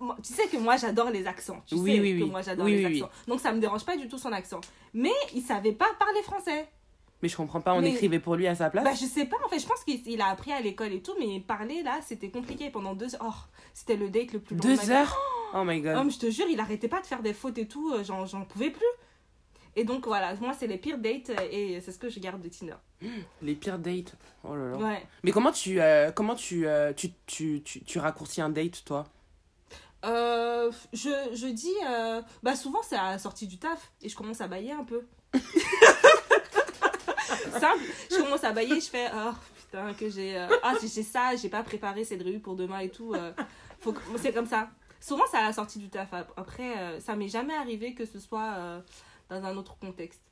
[0.00, 1.62] Moi- tu sais que moi j'adore les accents.
[1.66, 2.30] Tu Oui, sais oui, que oui.
[2.30, 3.10] moi j'adore les accents.
[3.28, 4.60] Donc ça me dérange pas du tout son accent.
[4.92, 6.68] Mais il savait pas parler français.
[7.22, 8.84] Mais je comprends pas, on Mais- écrivait pour lui à sa place.
[8.84, 11.00] Bah je sais pas en fait, je pense qu'il il a appris à l'école et
[11.00, 13.22] tout, mais parler là c'était compliqué pendant deux heures.
[13.48, 14.60] Oh, c'était le date le plus long.
[14.62, 15.16] Deux heures?
[15.54, 15.96] Oh my god.
[16.00, 18.04] Oh, mais je te jure, il arrêtait pas de faire des fautes et tout, euh,
[18.04, 18.84] j'en pouvais plus.
[19.76, 22.40] Et donc voilà, moi c'est les pires dates euh, et c'est ce que je garde
[22.42, 22.76] de Tinder.
[23.42, 24.14] Les pires dates?
[24.44, 24.76] Oh là là.
[24.76, 25.02] Ouais.
[25.24, 29.04] Mais comment tu euh, comment tu, euh, tu, tu, tu, tu raccourcis un date toi?
[30.04, 34.16] Euh, je, je dis, euh, bah souvent c'est à la sortie du taf et je
[34.16, 35.02] commence à bailler un peu.
[37.58, 39.32] Simple, je commence à bailler, je fais, oh
[39.74, 42.90] hein, que j'ai euh, ah j'ai ça, j'ai pas préparé cette revue pour demain et
[42.90, 43.14] tout.
[43.80, 44.68] faut c'est comme ça.
[45.00, 46.12] Souvent c'est à la sortie du taf.
[46.36, 48.82] Après ça m'est jamais arrivé que ce soit
[49.30, 50.22] dans un autre contexte.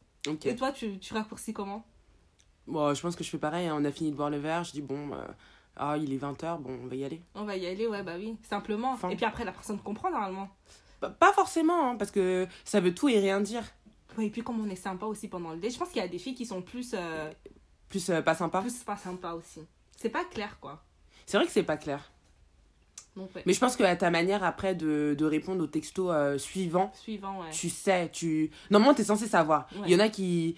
[0.45, 1.85] Et toi tu, tu raccourcis comment?
[2.67, 3.67] Bon, je pense que je fais pareil.
[3.67, 3.77] hein.
[3.79, 4.65] On a fini de boire le verre.
[4.65, 5.27] Je dis, bon, euh,
[5.77, 7.23] ah, il est 20h, bon, on va y aller.
[7.35, 8.93] On va y aller, ouais bah oui, simplement.
[8.93, 9.09] Enfin.
[9.11, 10.49] Et puis après la personne comprend normalement.
[11.01, 13.65] Pas- Pas forcément, hein, parce que ça veut tout et rien dire.
[14.19, 16.05] Ouais, et puis comme on est sympa aussi pendant le date, je pense qu'il y
[16.05, 17.31] a des filles qui sont plus euh,
[17.89, 18.61] Plus euh, pas sympa.
[18.61, 19.61] plus pas sympas aussi.
[19.97, 20.83] C'est pas clair quoi.
[21.27, 22.11] C'est vrai que c'est pas clair.
[23.17, 23.43] Donc ouais.
[23.47, 26.91] Mais je pense que à ta manière après de, de répondre au texto euh, suivant,
[26.95, 27.51] Suivant ouais.
[27.51, 28.51] tu sais, tu.
[28.71, 29.67] Normalement, t'es censé savoir.
[29.77, 29.83] Ouais.
[29.87, 30.57] Il y en a qui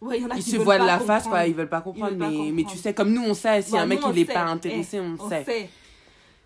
[0.00, 1.28] Ouais, il y en a ils qui se voient de la face, comprendre.
[1.30, 1.46] quoi.
[1.46, 2.10] Ils veulent pas comprendre.
[2.10, 2.80] veulent pas mais, mais tu comprendre.
[2.82, 4.32] sais, comme nous, on sait, si Bah, un mec nous, il est sait.
[4.32, 5.44] pas intéressé, Eh, on, On sait.
[5.44, 5.70] sait.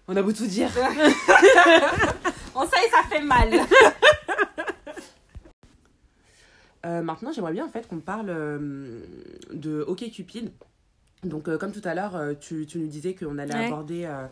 [0.06, 0.70] On a beau tout dire.
[2.54, 3.50] On sait et ça fait mal.
[6.86, 9.00] Euh, maintenant, j'aimerais bien en fait qu'on parle euh,
[9.52, 10.52] de OkCupid.
[11.24, 13.66] Donc, euh, comme tout à l'heure, euh, tu, tu nous disais qu'on allait Ouais.
[13.66, 14.26] aborder euh,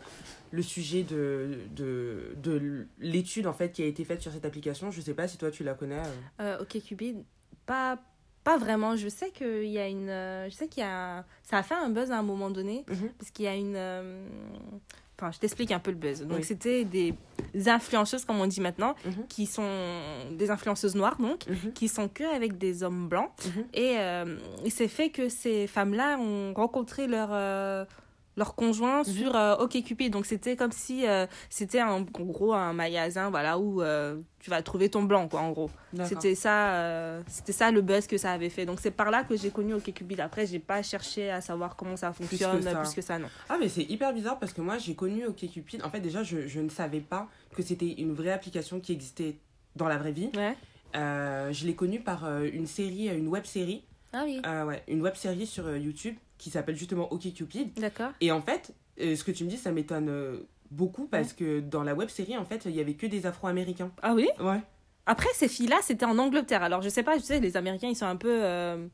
[0.51, 4.91] le sujet de, de, de l'étude en fait qui a été faite sur cette application.
[4.91, 5.99] Je sais pas si toi tu la connais.
[6.39, 6.57] euh.
[6.57, 7.17] Euh, ok Cupid,
[7.65, 7.99] pas
[8.47, 8.95] pas vraiment.
[8.95, 11.75] Je sais qu'il y a une, euh, je sais qu'il y a, ça a fait
[11.75, 13.09] un buzz à un moment donné Mhm.
[13.17, 14.25] parce qu'il y a une, euh,
[15.19, 16.21] enfin je t'explique un peu le buzz.
[16.21, 16.43] Donc Oui.
[16.45, 17.13] c'était des
[17.67, 19.27] influenceuses comme on dit maintenant, Mhm.
[19.27, 19.69] qui sont
[20.31, 21.73] des influenceuses noires donc, Mhm.
[21.73, 23.65] qui sont que avec des hommes blancs Mhm.
[23.73, 27.83] et euh, il s'est fait que ces femmes-là ont rencontré leur euh,
[28.37, 29.03] leur conjoint Mhm.
[29.05, 30.13] sur euh, OkCupid.
[30.13, 34.61] Donc c'était comme si euh, c'était en gros un magasin voilà où euh, tu vas
[34.61, 35.69] trouver ton blanc quoi en gros.
[36.05, 38.65] C'était ça, euh, c'était ça le buzz que ça avait fait.
[38.65, 40.19] Donc c'est par là que j'ai connu OkCupid.
[40.19, 42.75] Après, j'ai pas cherché à savoir comment ça fonctionne ça.
[42.75, 43.27] plus que ça, non.
[43.49, 45.83] Ah mais c'est hyper bizarre parce que moi j'ai connu OkCupid.
[45.83, 49.35] En fait déjà je, je ne savais pas que c'était une vraie application qui existait
[49.75, 50.29] dans la vraie vie.
[50.35, 50.55] Ouais.
[50.93, 54.41] Je l'ai connue par une série, une web série, Ah oui.
[54.67, 57.73] ouais, une web série sur YouTube qui s'appelle justement OkCupid.
[57.79, 58.11] D'accord.
[58.21, 60.37] Et en fait, euh, ce que tu me dis ça m'étonne euh,
[60.71, 63.91] beaucoup parce que dans la web série en fait il y avait que des Afro-Américains.
[64.01, 64.27] Ah oui?
[64.39, 64.61] Ouais.
[65.07, 66.63] Après, ces filles-là, c'était en Angleterre.
[66.63, 68.85] Alors je sais pas, je sais, les Américains, ils sont un peu, euh,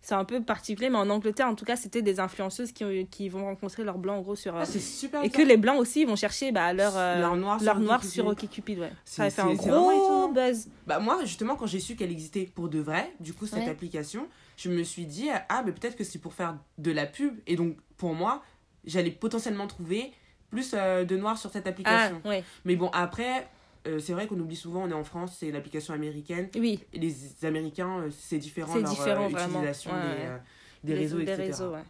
[0.00, 3.28] sont un peu particuliers, mais en Angleterre, en tout cas, c'était des influenceuses qui, qui
[3.28, 4.54] vont rencontrer leurs blancs en gros sur.
[4.56, 5.22] euh, Ah, c'est super.
[5.24, 8.04] et que les blancs aussi, ils vont chercher bah, leur, euh, Leur noir sur noir
[8.04, 8.92] sur OkCupid, ouais.
[9.04, 10.68] C'est- Ça a fait un c'est- c'est gros buzz.
[10.86, 13.68] Bah moi justement quand j'ai su qu'elle existait pour de vrai, du coup cette Ouais.
[13.68, 17.34] application, je me suis dit ah mais peut-être que c'est pour faire de la pub
[17.46, 18.42] et donc pour moi
[18.84, 20.12] j'allais potentiellement trouver
[20.50, 22.22] plus euh, de noir sur cette Ah, application.
[22.24, 22.42] ouais.
[22.64, 23.46] Mais bon après
[23.88, 26.78] euh, c'est vrai qu'on oublie souvent on est en France, c'est l'application américaine Oui.
[26.92, 29.58] et les Américains euh, c'est différent leur euh, différent, vraiment.
[29.60, 30.26] utilisation Ouais, des, ouais.
[30.26, 30.36] euh,
[30.84, 31.42] des réseaux des etc.
[31.42, 31.82] réseaux, ouais.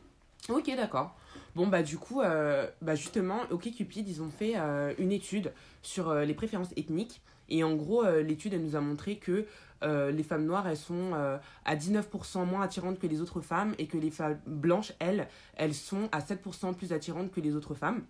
[0.48, 1.14] Ok, d'accord.
[1.54, 6.08] Bon, bah, du coup, euh, bah, justement, OkCupid, ils ont fait euh, une étude sur
[6.08, 7.20] euh, les préférences ethniques.
[7.50, 9.44] Et en gros, euh, l'étude, elle nous a montré que
[9.82, 13.74] euh, les femmes noires, elles sont euh, à 19% moins attirantes que les autres femmes
[13.78, 17.74] et que les femmes blanches, elles, elles sont à 7% plus attirantes que les autres
[17.74, 18.02] femmes.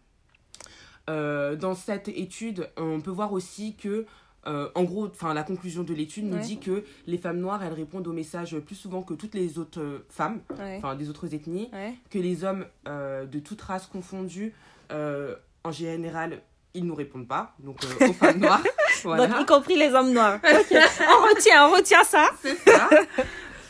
[1.09, 4.05] Euh, dans cette étude, on peut voir aussi que,
[4.47, 6.43] euh, en gros, enfin, la conclusion de l'étude nous Ouais.
[6.43, 9.81] dit que les femmes noires, elles répondent aux messages plus souvent que toutes les autres
[9.81, 10.77] euh, femmes, Ouais.
[10.79, 11.95] enfin, des autres ethnies Ouais.
[12.11, 14.53] que les hommes euh, de toute race confondue,
[14.93, 16.43] euh, en général,
[16.75, 18.63] ils nous répondent pas, donc aux femmes noires.
[19.05, 19.27] voilà.
[19.27, 20.39] Donc, y compris les hommes noirs.
[20.45, 22.31] On retient, on retient ça.
[22.43, 22.89] C'est ça.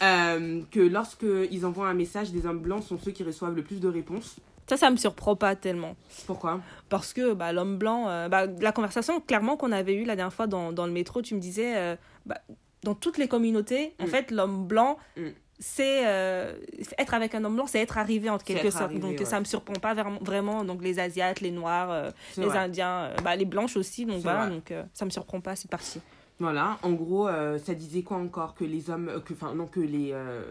[0.01, 3.81] Que lorsque ils envoient un message, les hommes blancs sont ceux qui reçoivent le plus
[3.81, 4.37] de réponses.
[4.69, 5.97] Ça, ça me surprend pas tellement.
[6.27, 6.61] Pourquoi?
[6.89, 10.33] Parce que bah, l'homme blanc, euh, bah, la conversation clairement qu'on avait eue la dernière
[10.33, 12.39] fois dans, dans le métro, tu me disais, euh, bah,
[12.85, 14.09] dans toutes les communautés, en Mm.
[14.09, 15.29] fait, l'homme blanc, Mm.
[15.59, 16.53] c'est euh,
[16.99, 18.85] être avec un homme blanc, c'est être arrivé en quelque sorte.
[18.85, 19.25] arrivé, donc ouais.
[19.25, 20.65] ça me surprend pas vraiment.
[20.65, 22.59] Donc les Asiates, les Noirs, C'est les vrai.
[22.59, 24.05] Indiens, bah, les Blanches aussi.
[24.05, 26.01] Donc C'est voilà, donc ça me surprend pas cette partie.
[26.41, 29.67] Voilà, en gros, euh, ça disait quoi encore Que les hommes, euh, que, enfin non,
[29.67, 30.43] que les, euh,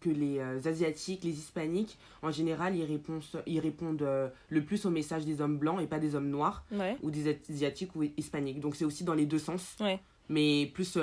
[0.00, 4.06] que les euh, asiatiques, les hispaniques, en général, ils répondent, ils répondent
[4.48, 6.64] le plus aux messages des hommes blancs et pas des hommes noirs.
[6.70, 6.96] Ouais.
[7.02, 8.60] ou des asiatiques ou hispaniques.
[8.60, 9.76] Donc c'est aussi dans les deux sens.
[9.80, 9.98] Ouais.
[10.28, 10.96] Mais plus.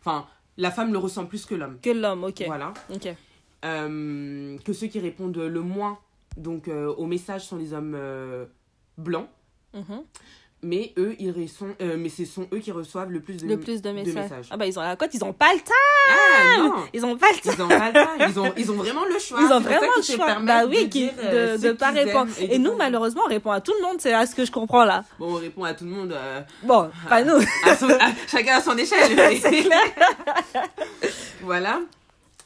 [0.00, 0.26] Enfin,
[0.58, 1.78] la femme le ressent plus que l'homme.
[1.82, 2.42] Que l'homme, ok.
[2.46, 2.74] Voilà.
[2.92, 3.08] Ok.
[3.64, 5.98] Euh, que ceux qui répondent le moins
[6.36, 7.98] donc, aux messages sont les hommes
[8.98, 9.28] blancs.
[9.74, 10.02] Mhm.
[10.62, 13.58] Mais eux, ils sont, euh, mais ce sont eux qui reçoivent le plus de, Le
[13.58, 14.14] plus de messages.
[14.14, 14.46] messages.
[14.50, 16.10] Ah bah ils ont la cote, ils ont pas le temps.
[16.10, 17.52] Ah Ils ont pas le temps.
[17.56, 18.26] Ils ont pas le temps.
[18.28, 19.38] Ils ont, ils ont vraiment le choix.
[19.40, 20.34] Ils ont vraiment le choix.
[20.40, 22.30] Bah oui, de, qui, dire, euh, de, de pas répondre.
[22.38, 24.84] Et nous, malheureusement, on répond à tout le monde, c'est à ce que je comprends
[24.84, 25.04] là.
[25.18, 26.12] Bon, on répond à tout le monde.
[26.12, 27.36] euh, Bon, pas nous.
[27.64, 29.16] à son- à- chacun à son échelle.
[29.40, 29.80] C'est clair.
[31.42, 31.80] Voilà.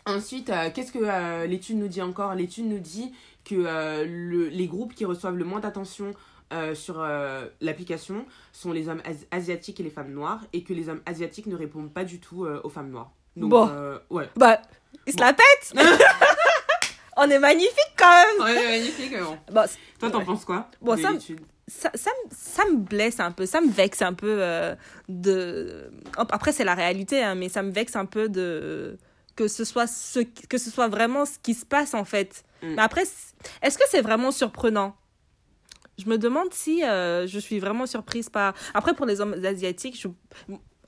[0.06, 2.34] Ensuite, euh, qu'est-ce que euh, l'étude nous dit encore?
[2.34, 3.12] L'étude nous dit
[3.44, 6.12] que euh, le- les groupes qui reçoivent le moins d'attention
[6.52, 10.72] euh, sur euh, l'application sont les hommes as- asiatiques et les femmes noires, et que
[10.72, 13.12] les hommes asiatiques ne répondent pas du tout euh, aux femmes noires.
[13.36, 13.98] Donc, Bon.
[14.10, 14.28] ouais.
[14.36, 14.60] Bah,
[15.06, 15.72] ils se la pètent.
[17.16, 18.44] On est magnifique quand même.
[18.44, 19.38] Ouais, magnifique, mais bon.
[20.00, 20.24] Toi, t'en Ouais.
[20.24, 21.10] penses quoi Bon, ça-
[21.68, 24.42] ça, ça, me- ça me blesse un peu, ça me vexe un peu
[25.08, 25.90] de.
[26.16, 28.98] Après, c'est la réalité, hein, mais ça me vexe un peu de
[29.36, 32.44] que ce soit ce que ce soit vraiment ce qui se passe en fait.
[32.62, 32.74] Mm.
[32.74, 33.02] Mais après,
[33.62, 34.96] est-ce que c'est vraiment surprenant
[35.98, 38.54] Je me demande si euh, je suis vraiment surprise par.
[38.74, 40.08] Après, pour les hommes asiatiques, je...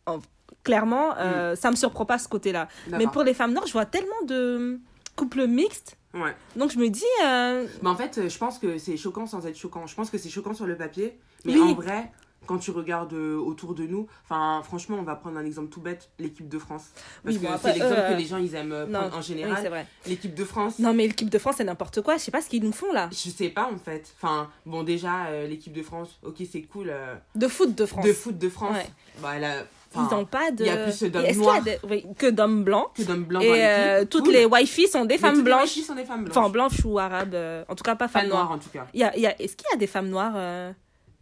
[0.06, 0.18] en-
[0.64, 2.68] clairement, euh, ça me surprend pas ce côté-là.
[2.90, 4.80] Mais pour les femmes noires, je vois tellement de
[5.14, 5.96] couples mixtes.
[6.14, 6.34] Ouais.
[6.56, 9.46] Donc je me dis, euh, Mais en fait, euh, je pense que c'est choquant sans
[9.46, 9.86] être choquant.
[9.86, 11.60] Je pense que c'est choquant sur le papier, mais Oui.
[11.60, 12.10] en vrai,
[12.46, 15.80] quand tu regardes euh, autour de nous, enfin, franchement, on va prendre un exemple tout
[15.80, 16.84] bête, l'équipe de France.
[17.24, 19.18] Parce Oui, bon, que c'est l'exemple eux, que les gens ils aiment euh, non, prendre
[19.18, 19.86] en général.
[20.06, 20.78] l'équipe de France.
[20.78, 22.16] Non, mais l'équipe de France, c'est n'importe quoi.
[22.16, 23.08] Je sais pas ce qu'ils nous font là.
[23.12, 24.12] Je sais pas en fait.
[24.20, 26.88] Enfin, bon, déjà, euh, l'équipe de France, ok, c'est cool.
[26.90, 28.04] euh, De foot de France.
[28.06, 28.86] de foot de France, Ouais.
[29.20, 29.54] bah, elle a,
[29.94, 30.62] Ils n'ont pas de.
[30.64, 31.60] il y a plus d'hommes noirs.
[31.88, 32.88] oui, que d'hommes blancs.
[32.94, 34.34] que d'hommes blancs Et euh, toutes cool.
[34.34, 35.70] les wifis sont des femmes les blanches.
[35.70, 36.36] sont des femmes blanches.
[36.36, 37.34] Enfin, blanches ou arabes.
[37.34, 38.44] euh, en tout cas, pas femmes noires.
[38.44, 38.86] noires en tout cas.
[38.92, 40.70] Y a, y a- Est-ce qu'il y a des femmes noires euh,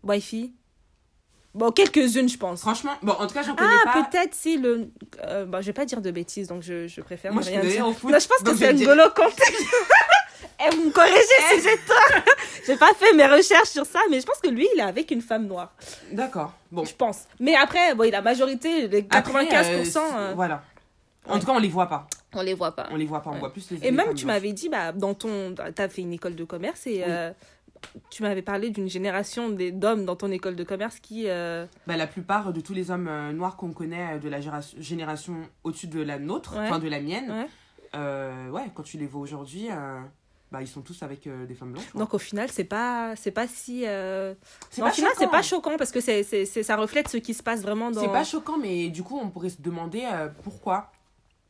[0.02, 0.52] wifi
[1.54, 2.60] Bon, quelques-unes, je pense.
[2.62, 4.04] Franchement, bon, en tout cas, j'en connais Ah, pas.
[4.10, 4.90] peut-être si le.
[5.24, 7.50] Euh, bon, je vais pas dire de bêtises, donc je, je préfère Moi, ne je
[7.52, 7.86] rien connais dire.
[7.86, 8.10] au foot.
[8.10, 9.42] Non, je pense que c'est N'Golo Kanté.
[10.66, 11.16] Eh, vous me corrigez
[11.52, 12.22] si j'ai tort.
[12.66, 15.10] J'ai pas fait mes recherches sur ça, mais je pense que lui, il est avec
[15.10, 15.74] une femme noire.
[16.12, 16.52] D'accord.
[16.70, 16.84] Bon.
[16.84, 17.24] Je pense.
[17.40, 19.84] Mais après, bon, la majorité, les 95%, Après, euh,
[20.16, 20.62] euh, Voilà.
[21.26, 21.40] En Ouais.
[21.40, 22.06] tout cas, on les voit pas.
[22.34, 22.86] on les voit pas.
[22.92, 23.30] On les voit pas.
[23.30, 23.40] On Ouais.
[23.40, 25.54] voit plus les Et les même, tu m'avais dit, bah, dans ton.
[25.74, 27.02] T'as fait une école de commerce et.
[27.04, 27.12] Oui.
[28.10, 31.24] Tu m'avais parlé d'une génération d'hommes dans ton école de commerce qui.
[31.28, 34.40] euh, Bah, la plupart de tous les hommes euh, noirs qu'on connaît euh, de la
[34.78, 36.64] génération, au-dessus de la nôtre, Ouais.
[36.66, 37.46] enfin de la mienne, Ouais.
[37.96, 39.68] euh, ouais, quand tu les vois aujourd'hui,
[40.52, 41.92] bah, ils sont tous avec euh, des femmes blanches.
[41.94, 43.86] Donc au final, c'est pas, c'est pas si.
[43.86, 44.34] euh,
[44.70, 47.34] c'est non, pas au final, c'est pas choquant parce que c'est, ça reflète ce qui
[47.34, 48.00] se passe vraiment dans.
[48.00, 50.92] C'est pas choquant, mais du coup, on pourrait se demander euh, pourquoi?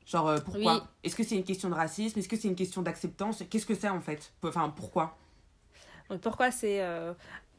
[0.06, 0.74] Genre, pourquoi?
[0.74, 0.80] Oui.
[1.02, 2.18] Est-ce que c'est une question de racisme?
[2.18, 3.42] Est-ce que c'est une question d'acceptance?
[3.48, 4.32] Qu'est-ce que c'est en fait?
[4.42, 5.16] Enfin, pourquoi?
[6.10, 6.80] Donc, Pourquoi c'est.
[6.82, 7.12] euh,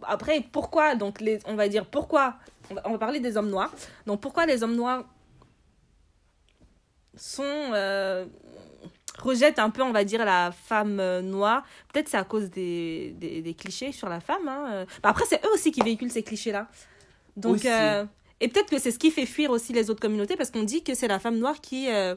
[0.04, 2.36] Après, pourquoi donc les, on va dire pourquoi
[2.70, 3.72] on va, on va parler des hommes noirs.
[4.06, 5.04] Donc pourquoi les hommes noirs
[7.16, 8.26] sont euh,
[9.20, 11.64] rejettent un peu, on va dire, la femme euh, noire.
[11.94, 14.48] Peut-être c'est à cause des, des, des clichés sur la femme.
[14.48, 14.86] hein.
[15.02, 16.68] Bah, après, c'est eux aussi qui véhiculent ces clichés-là.
[17.38, 18.06] Donc, euh,
[18.42, 20.84] et peut-être que c'est ce qui fait fuir aussi les autres communautés parce qu'on dit
[20.84, 22.16] que c'est la femme noire qui, euh,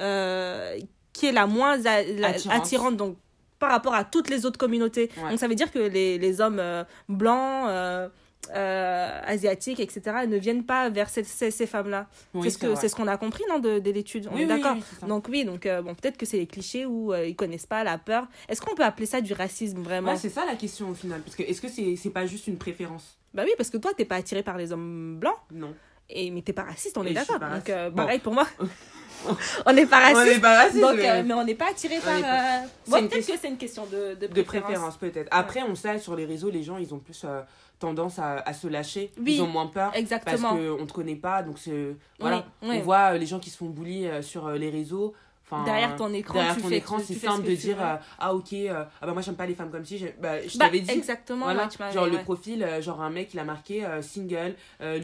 [0.00, 0.78] euh,
[1.14, 2.46] qui est la moins la- Attirante.
[2.62, 2.96] attirante.
[2.96, 3.16] donc,
[3.64, 5.10] par rapport à toutes les autres communautés.
[5.22, 5.30] Ouais.
[5.30, 8.08] Donc ça veut dire que les, les hommes euh, blancs, euh,
[8.54, 12.06] euh, asiatiques, etc., ne viennent pas vers ces, ces, ces femmes-là.
[12.34, 14.28] Oui, c'est ce c'est ce qu'on a compris non, de, de l'étude.
[14.30, 15.08] On Oui, est d'accord oui.
[15.08, 18.26] Donc oui, donc bon, peut-être que c'est les clichés où ils connaissent pas la peur.
[18.48, 20.12] Est-ce qu'on peut appeler ça du racisme vraiment?
[20.12, 21.20] Ouais, c'est ça la question au final.
[21.22, 23.18] Parce que est-ce que c'est c'est pas juste une préférence?
[23.32, 25.74] Bah oui, parce que toi, t'es pas attiré par les hommes blancs, Non.
[26.10, 27.40] et mais t'es pas raciste, on Et est d'accord.
[27.40, 27.96] Donc Bon.
[27.96, 28.46] pareil pour moi.
[29.66, 30.36] on n'est pas On raciste.
[30.36, 32.16] est pas raciste, donc, mais- euh, mais on n'est pas attiré par.
[32.16, 34.64] est pas- euh, bon, peut-être question- que c'est une question de, de De préférence.
[34.64, 35.28] préférence peut-être.
[35.30, 37.40] Après, on sait sur les réseaux, les gens ils ont plus euh,
[37.78, 39.10] tendance à, à se lâcher.
[39.18, 39.88] Oui, ils ont moins peur.
[39.90, 40.56] Parce Exactement.
[40.56, 41.96] qu'on te connaît pas, donc c'est.
[42.20, 42.44] Voilà.
[42.62, 42.76] Oui, oui.
[42.78, 45.14] On voit les gens qui se font bully sur les réseaux.
[45.54, 47.96] Enfin, Derrière ton écran, derrière tu ton fais- écran, c'est simple ce de dire euh,
[48.18, 50.66] ah ok euh, ah bah moi j'aime pas les femmes comme si bah, je Bah,
[50.66, 52.22] t'avais dit Exactement, voilà ouais, genre le ouais.
[52.22, 54.54] profil euh, genre un mec il a marqué euh, single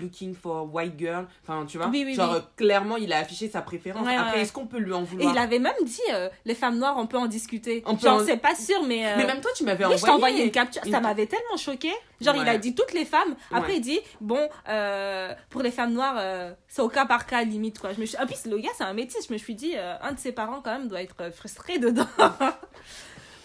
[0.00, 2.40] looking for white girl enfin tu vois Oui, oui, genre oui.
[2.56, 5.32] clairement il a affiché sa préférence Ouais, après est-ce qu'on peut lui en Et vouloir?
[5.34, 6.00] il avait même dit,
[6.44, 7.82] les femmes noires, on peut en discuter.
[7.86, 9.16] On peut Genre, en- c'est pas sûr, mais.
[9.16, 10.82] mais même toi tu m'avais je envoyé une capture.
[10.84, 11.90] une- Ça m'avait tellement choqué.
[12.20, 13.34] Genre, il a dit toutes les femmes.
[13.50, 13.76] Après, Ouais.
[13.78, 17.78] il dit, bon, euh, pour les femmes noires, euh, c'est au cas par cas, limite,
[17.78, 17.92] quoi.
[17.94, 18.18] Je me suis...
[18.18, 19.26] En plus, le gars, c'est un métis.
[19.26, 22.06] Je me suis dit, euh, un de ses parents, quand même, doit être frustré dedans.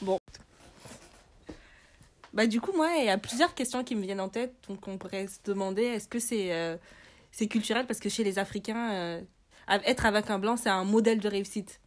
[0.02, 0.20] bon.
[2.34, 4.54] Bah, du coup, moi, il y a plusieurs questions qui me viennent en tête.
[4.68, 6.78] Donc, on pourrait se demander, est-ce que c'est
[7.32, 7.86] c'est culturel?
[7.88, 9.22] Parce que chez les Africains,
[9.70, 11.80] être avec un blanc, c'est un modèle de réussite.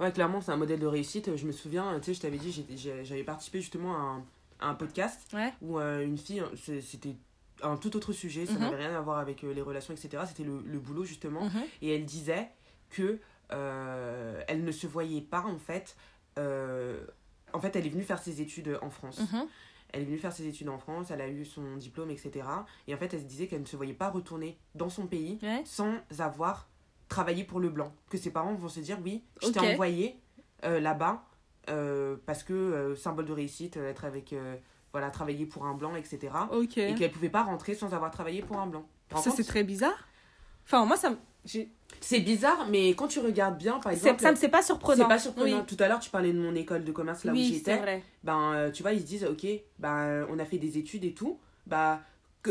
[0.00, 1.36] Ouais, clairement, c'est un modèle de réussite.
[1.36, 2.64] Je me souviens, tu sais, je t'avais dit,
[3.02, 4.24] j'avais participé justement à un,
[4.60, 5.52] un podcast Ouais.
[5.62, 7.16] où euh, une fille, c'est- c'était
[7.62, 8.60] un tout autre sujet, ça Mhm.
[8.60, 10.22] n'avait rien à voir avec euh, les relations, etc.
[10.26, 11.44] C'était le, le boulot, justement.
[11.44, 11.62] Mhm.
[11.82, 12.48] Et elle disait
[12.90, 13.18] que
[13.52, 15.96] euh, elle ne se voyait pas, en fait.
[17.52, 19.18] en fait, elle est venue faire ses études en France.
[19.20, 19.46] Mhm.
[19.92, 22.46] Elle est venue faire ses études en France, elle a eu son diplôme, etc.
[22.86, 25.38] Et en fait, elle se disait qu'elle ne se voyait pas retourner dans son pays
[25.42, 25.62] Ouais.
[25.64, 26.68] sans avoir
[27.08, 27.94] travaillé pour le blanc.
[28.10, 30.20] Que ses parents vont se dire oui, je t'ai envoyé
[30.64, 31.24] euh, là-bas
[31.68, 34.34] euh, parce que euh, symbole de réussite, euh, être avec,
[34.92, 36.32] voilà, travailler pour un blanc, etc.
[36.52, 36.78] Ok.
[36.78, 38.86] Et qu'elle pouvait pas rentrer sans avoir travaillé pour un blanc.
[39.14, 40.08] Ça, c'est très bizarre.
[40.64, 41.12] Enfin, moi, ça
[42.00, 44.20] C'est bizarre, mais quand tu regardes bien, par exemple.
[44.20, 45.04] Ça me c'est pas surprenant.
[45.04, 45.58] c'est pas surprenant.
[45.60, 47.74] Oui, Tout à l'heure, tu parlais de mon école de commerce là où oui c'est
[47.74, 48.02] j'étais.
[48.24, 49.46] Ben, tu vois, ils se disent, ok,
[49.78, 51.38] ben, on a fait des études et tout.
[51.66, 52.00] Bah,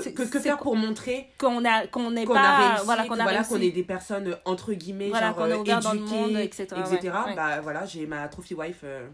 [0.01, 3.61] que, que, faire pour montrer Qu'on a qu'on n'est pas réussi, voilà qu'on voilà, qu'on
[3.61, 6.37] est des personnes euh, entre guillemets Voilà, genre est euh, ouvert dans le éduquées, monde,
[6.37, 7.35] etc., ouais, ouais.
[7.35, 9.07] Bah voilà, j'ai ma trophy wife euh,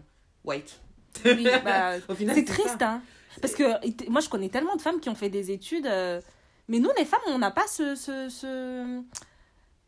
[0.44, 0.80] white.
[1.24, 2.54] Oui, bah, c'est ça.
[2.54, 3.02] triste, hein.
[3.40, 5.86] Parce que moi, je connais tellement de femmes qui ont fait des études.
[5.86, 6.20] euh,
[6.68, 9.02] mais nous, les femmes, on n'a pas ce, ce, ce,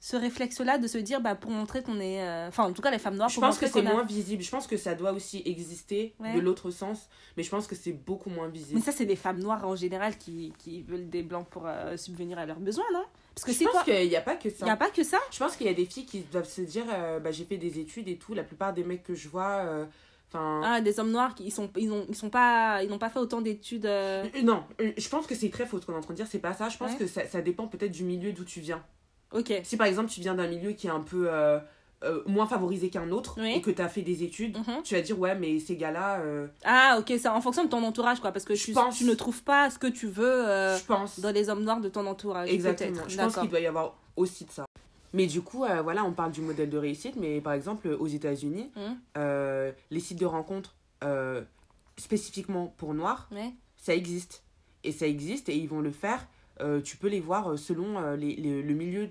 [0.07, 2.21] ce réflexe-là de se dire, bah, pour montrer qu'on est.
[2.23, 4.05] euh, Enfin, en tout cas, les femmes noires, Je pour pense que c'est a- moins
[4.05, 4.43] visible.
[4.43, 6.35] Je pense que ça doit aussi exister Ouais.
[6.35, 8.75] de l'autre sens, mais je pense que c'est beaucoup moins visible.
[8.75, 11.97] Mais ça, c'est des femmes noires en général qui, qui veulent des blancs pour euh,
[11.97, 13.05] subvenir à leurs besoins, non?
[13.35, 14.67] Parce que je pense qu'il n'y a pas que Il ça.
[14.67, 15.17] n'y a pas que ça?
[15.33, 17.57] Je pense qu'il y a des filles qui doivent se dire euh, bah, j'ai fait
[17.57, 18.35] des études et tout.
[18.35, 19.87] La plupart des mecs que je vois,
[20.29, 20.61] enfin.
[20.65, 23.09] Ah, des hommes noirs, qui, ils sont, ils ont, ils sont pas, ils n'ont pas
[23.09, 23.87] fait autant d'études.
[23.87, 24.65] euh, Non,
[24.99, 26.53] je pense que c'est très faux ce qu'on est en train de dire, c'est pas
[26.53, 26.69] ça.
[26.69, 26.99] Je pense Ouais.
[26.99, 28.85] que ça, ça dépend peut-être du milieu d'où tu viens.
[29.35, 29.53] Ok.
[29.65, 31.59] Si par exemple tu viens d'un milieu qui est un peu euh,
[32.05, 33.55] euh, moins favorisé qu'un autre Oui.
[33.57, 34.83] et que tu as fait des études, Mhm.
[34.85, 37.83] tu vas dire ouais, mais ces gars-là, euh, Ah, ok, ça en fonction de ton
[37.83, 38.31] entourage, quoi.
[38.33, 38.97] Parce que Je tu, pense.
[38.99, 40.45] tu ne trouves pas ce que tu veux
[40.87, 41.19] pense.
[41.21, 42.51] dans les hommes noirs de ton entourage.
[42.51, 43.03] Exactement.
[43.09, 44.65] Je pense qu'il doit y avoir aussi de ça.
[45.13, 48.71] Mais du coup, voilà, on parle du modèle de réussite, mais par exemple, aux États-Unis,
[48.77, 49.73] Mhm.
[49.91, 50.75] les sites de rencontres
[51.97, 53.53] spécifiquement pour noirs, Ouais.
[53.77, 54.43] ça existe.
[54.83, 56.27] Et ça existe et ils vont le faire.
[56.85, 59.09] tu peux les voir selon les, les- le milieu,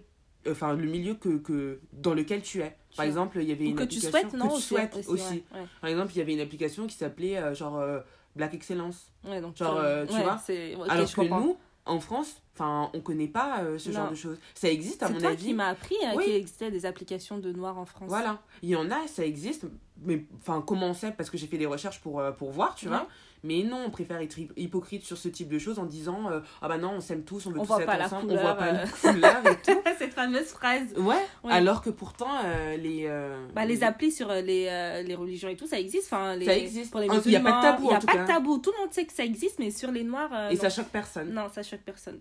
[0.50, 2.76] enfin le milieu que, que dans lequel tu es.
[2.96, 4.96] Par exemple, il y avait Ou une que tu application souhaites, non que tu souhaites
[4.98, 5.24] aussi, aussi.
[5.54, 5.66] ouais, ouais.
[5.82, 8.00] Par exemple, il y avait une application qui s'appelait euh, genre euh,
[8.36, 9.12] Black Excellence.
[9.26, 11.40] Ouais, donc, Genre, tu- euh, tu vois, c'est- ok, Alors que comprends.
[11.42, 14.38] nous, en France, enfin, on connaît pas ce genre de choses.
[14.54, 15.44] Ça existe à mon toi avis.
[15.48, 16.24] qui m'as appris Oui.
[16.26, 18.08] qu'il existait des applications de noirs en France.
[18.10, 19.66] Voilà, il y en a, ça existe,
[20.02, 21.12] mais enfin, comment on sait?
[21.12, 23.08] Parce que j'ai fait des recherches pour, pour voir, tu vois.
[23.46, 26.40] Mais non, on préfère être hy- hypocrite sur ce type de choses en disant euh,
[26.62, 28.28] Ah bah non, on s'aime tous, on veut On tous voit être pas la ensemble,
[28.30, 28.86] couleur, on voit pas euh.
[29.04, 29.82] la couleur et tout.
[30.00, 30.94] Cette fameuse phrase.
[30.98, 31.52] Ouais, Ouais.
[31.52, 33.06] alors que pourtant, euh, les.
[33.08, 36.06] euh, Bah, les applis sur les, les religions et tout, ça existe.
[36.06, 36.92] Enfin, les, Ça existe.
[36.92, 38.18] Pour les Ah, il y a pas de tabou, Il n'y en a tout pas
[38.18, 38.58] de tabou.
[38.60, 40.32] Tout le monde sait que ça existe, mais sur les noirs.
[40.50, 40.62] Et non.
[40.62, 41.34] ça choque personne.
[41.34, 42.20] Non, ça choque personne.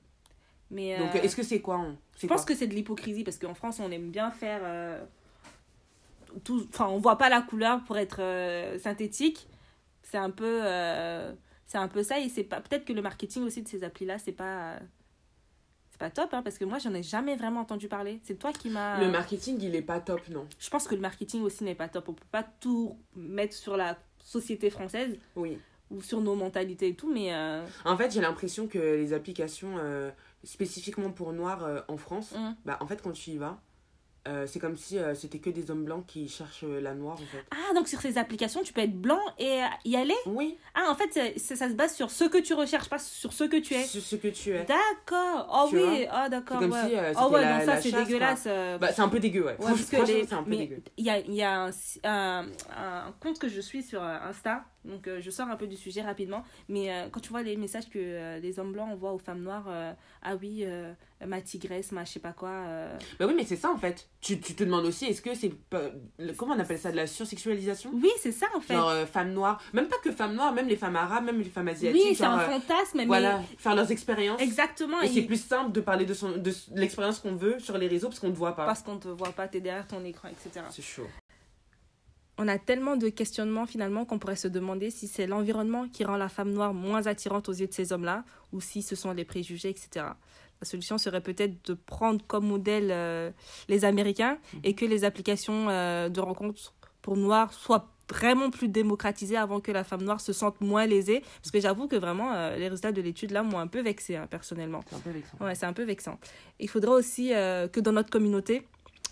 [0.72, 3.54] Mais, Donc, est-ce que c'est quoi on- Je pense que c'est de l'hypocrisie parce qu'en
[3.54, 4.62] France, on aime bien faire.
[6.44, 6.66] tout...
[6.70, 8.20] Enfin, on voit pas la couleur pour être
[8.80, 9.46] synthétique.
[10.12, 10.60] C'est un peu.
[10.62, 11.32] euh,
[11.66, 12.20] C'est un peu ça.
[12.20, 12.60] Et c'est pas.
[12.60, 14.74] Peut-être que le marketing aussi de ces applis-là, c'est pas.
[15.90, 18.20] C'est pas top, hein, parce que moi, j'en ai jamais vraiment entendu parler.
[18.24, 19.00] C'est toi qui m'as.
[19.00, 21.88] Le marketing, il est pas top, non Je pense que le marketing aussi n'est pas
[21.88, 22.10] top.
[22.10, 25.58] On peut pas tout mettre sur la société française Oui.
[25.90, 27.32] ou sur nos mentalités et tout, mais.
[27.34, 30.10] euh, En fait, j'ai l'impression que les applications euh,
[30.44, 32.54] spécifiquement pour noirs en France, hum.
[32.66, 33.60] bah en fait, quand tu y vas,
[34.28, 37.14] euh, c'est comme si euh, c'était que des hommes blancs qui cherchent euh, la noire,
[37.14, 37.44] en fait.
[37.50, 40.14] Ah, donc sur ces applications, tu peux être blanc et y aller?
[40.26, 43.44] Oui, Ah, en fait, ça se base sur ce que tu recherches, pas sur ce
[43.44, 43.84] que tu es.
[43.84, 44.64] sur ce que tu es.
[44.64, 45.48] D'accord.
[45.52, 46.06] Oh Tu oui.
[46.10, 46.58] Ah, d'accord.
[46.60, 46.88] C'est comme ouais.
[46.88, 48.44] si, oh ouais, la- non, ça, c'est dégueulasse.
[48.80, 49.52] Bah, c'est un peu dégueu, ouais.
[49.52, 50.82] Ouais, parce que Franchement, les- c'est un peu mais dégueu.
[50.96, 51.70] il y a, y a un,
[52.04, 52.46] un,
[52.76, 56.02] un compte que je suis sur Insta, donc euh, je sors un peu du sujet
[56.02, 59.18] rapidement, mais euh, quand tu vois les messages que euh, les hommes blancs envoient aux
[59.18, 59.68] femmes noires,
[60.22, 60.64] ah oui,
[61.26, 62.64] ma tigresse, ma je sais pas quoi.
[63.18, 64.08] Bah oui, mais c'est ça, en fait.
[64.20, 65.52] Tu, tu te demandes aussi, est-ce que c'est.
[66.36, 67.90] Comment on appelle ça De la sursexualisation?
[67.94, 68.74] Oui, c'est ça en fait.
[68.74, 71.68] Genre femmes noires, même pas que femmes noires, même les femmes arabes, même les femmes
[71.68, 72.02] asiatiques.
[72.04, 74.40] oui, c'est un fantasme, mais voilà, faire leurs expériences.
[74.40, 75.00] exactement.
[75.02, 77.88] Et et- c'est plus simple de parler de, son, de l'expérience qu'on veut sur les
[77.88, 78.66] réseaux parce qu'on ne te voit pas.
[78.66, 80.64] parce qu'on te voit pas, t'es derrière ton écran, etc.
[80.70, 81.06] C'est chaud.
[82.38, 86.16] On a tellement de questionnements finalement qu'on pourrait se demander si c'est l'environnement qui rend
[86.16, 89.24] la femme noire moins attirante aux yeux de ces hommes-là ou si ce sont les
[89.24, 90.06] préjugés, etc.
[90.62, 93.30] La solution serait peut-être de prendre comme modèle euh,
[93.68, 96.72] les Américains et que les applications euh, de rencontres
[97.02, 101.22] pour noirs soient vraiment plus démocratisées avant que la femme noire se sente moins lésée.
[101.42, 104.14] Parce que j'avoue que vraiment, euh, les résultats de l'étude là m'ont un peu vexée
[104.14, 104.82] hein, personnellement.
[104.88, 105.36] C'est un peu vexant.
[105.40, 106.18] Ouais, c'est un peu vexant.
[106.60, 108.62] Il faudrait aussi que dans notre communauté,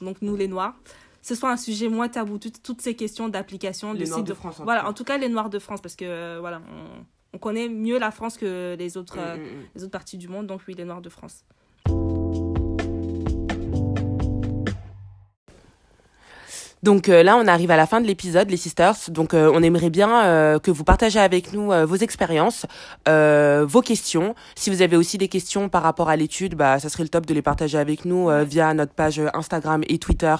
[0.00, 0.76] donc nous les Noirs,
[1.22, 4.28] ce soit un sujet moins tabou, toutes, toutes ces questions d'application, de Les Noirs sites
[4.28, 6.62] de France, en Voilà, en tout cas les Noirs de France, parce que euh, voilà,
[6.72, 7.04] on,
[7.34, 9.66] on connaît mieux la France que les autres, euh, Mm, mm, mm.
[9.74, 11.44] les autres parties du monde, donc oui, les Noirs de France.
[16.82, 18.94] Donc euh, là, on arrive à la fin de l'épisode, les sisters.
[19.08, 22.66] Donc euh, on aimerait bien euh, que vous partagez avec nous vos expériences,
[23.06, 24.34] vos questions.
[24.54, 27.26] Si vous avez aussi des questions par rapport à l'étude, bah ça serait le top
[27.26, 30.34] de les partager avec nous via notre page Instagram et Twitter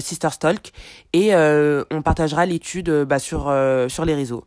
[0.00, 0.72] Sisters Talk.
[1.12, 3.52] Et on partagera l'étude bah, sur
[3.88, 4.44] sur les réseaux.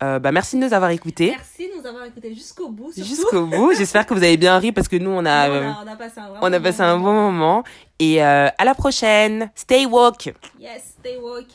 [0.00, 2.92] Euh, bah merci de nous avoir écoutés Merci de nous avoir écoutés jusqu'au bout.
[2.92, 3.08] surtout.
[3.08, 3.72] jusqu'au bout.
[3.74, 5.88] J'espère que vous avez bien ri parce que nous on a on, euh, a, on
[5.88, 7.64] a passé un, vraiment on a passé un bon moment.
[7.98, 9.50] Et euh, à la prochaine.
[9.56, 10.32] Stay woke.
[10.60, 11.46] Yes, stay woke.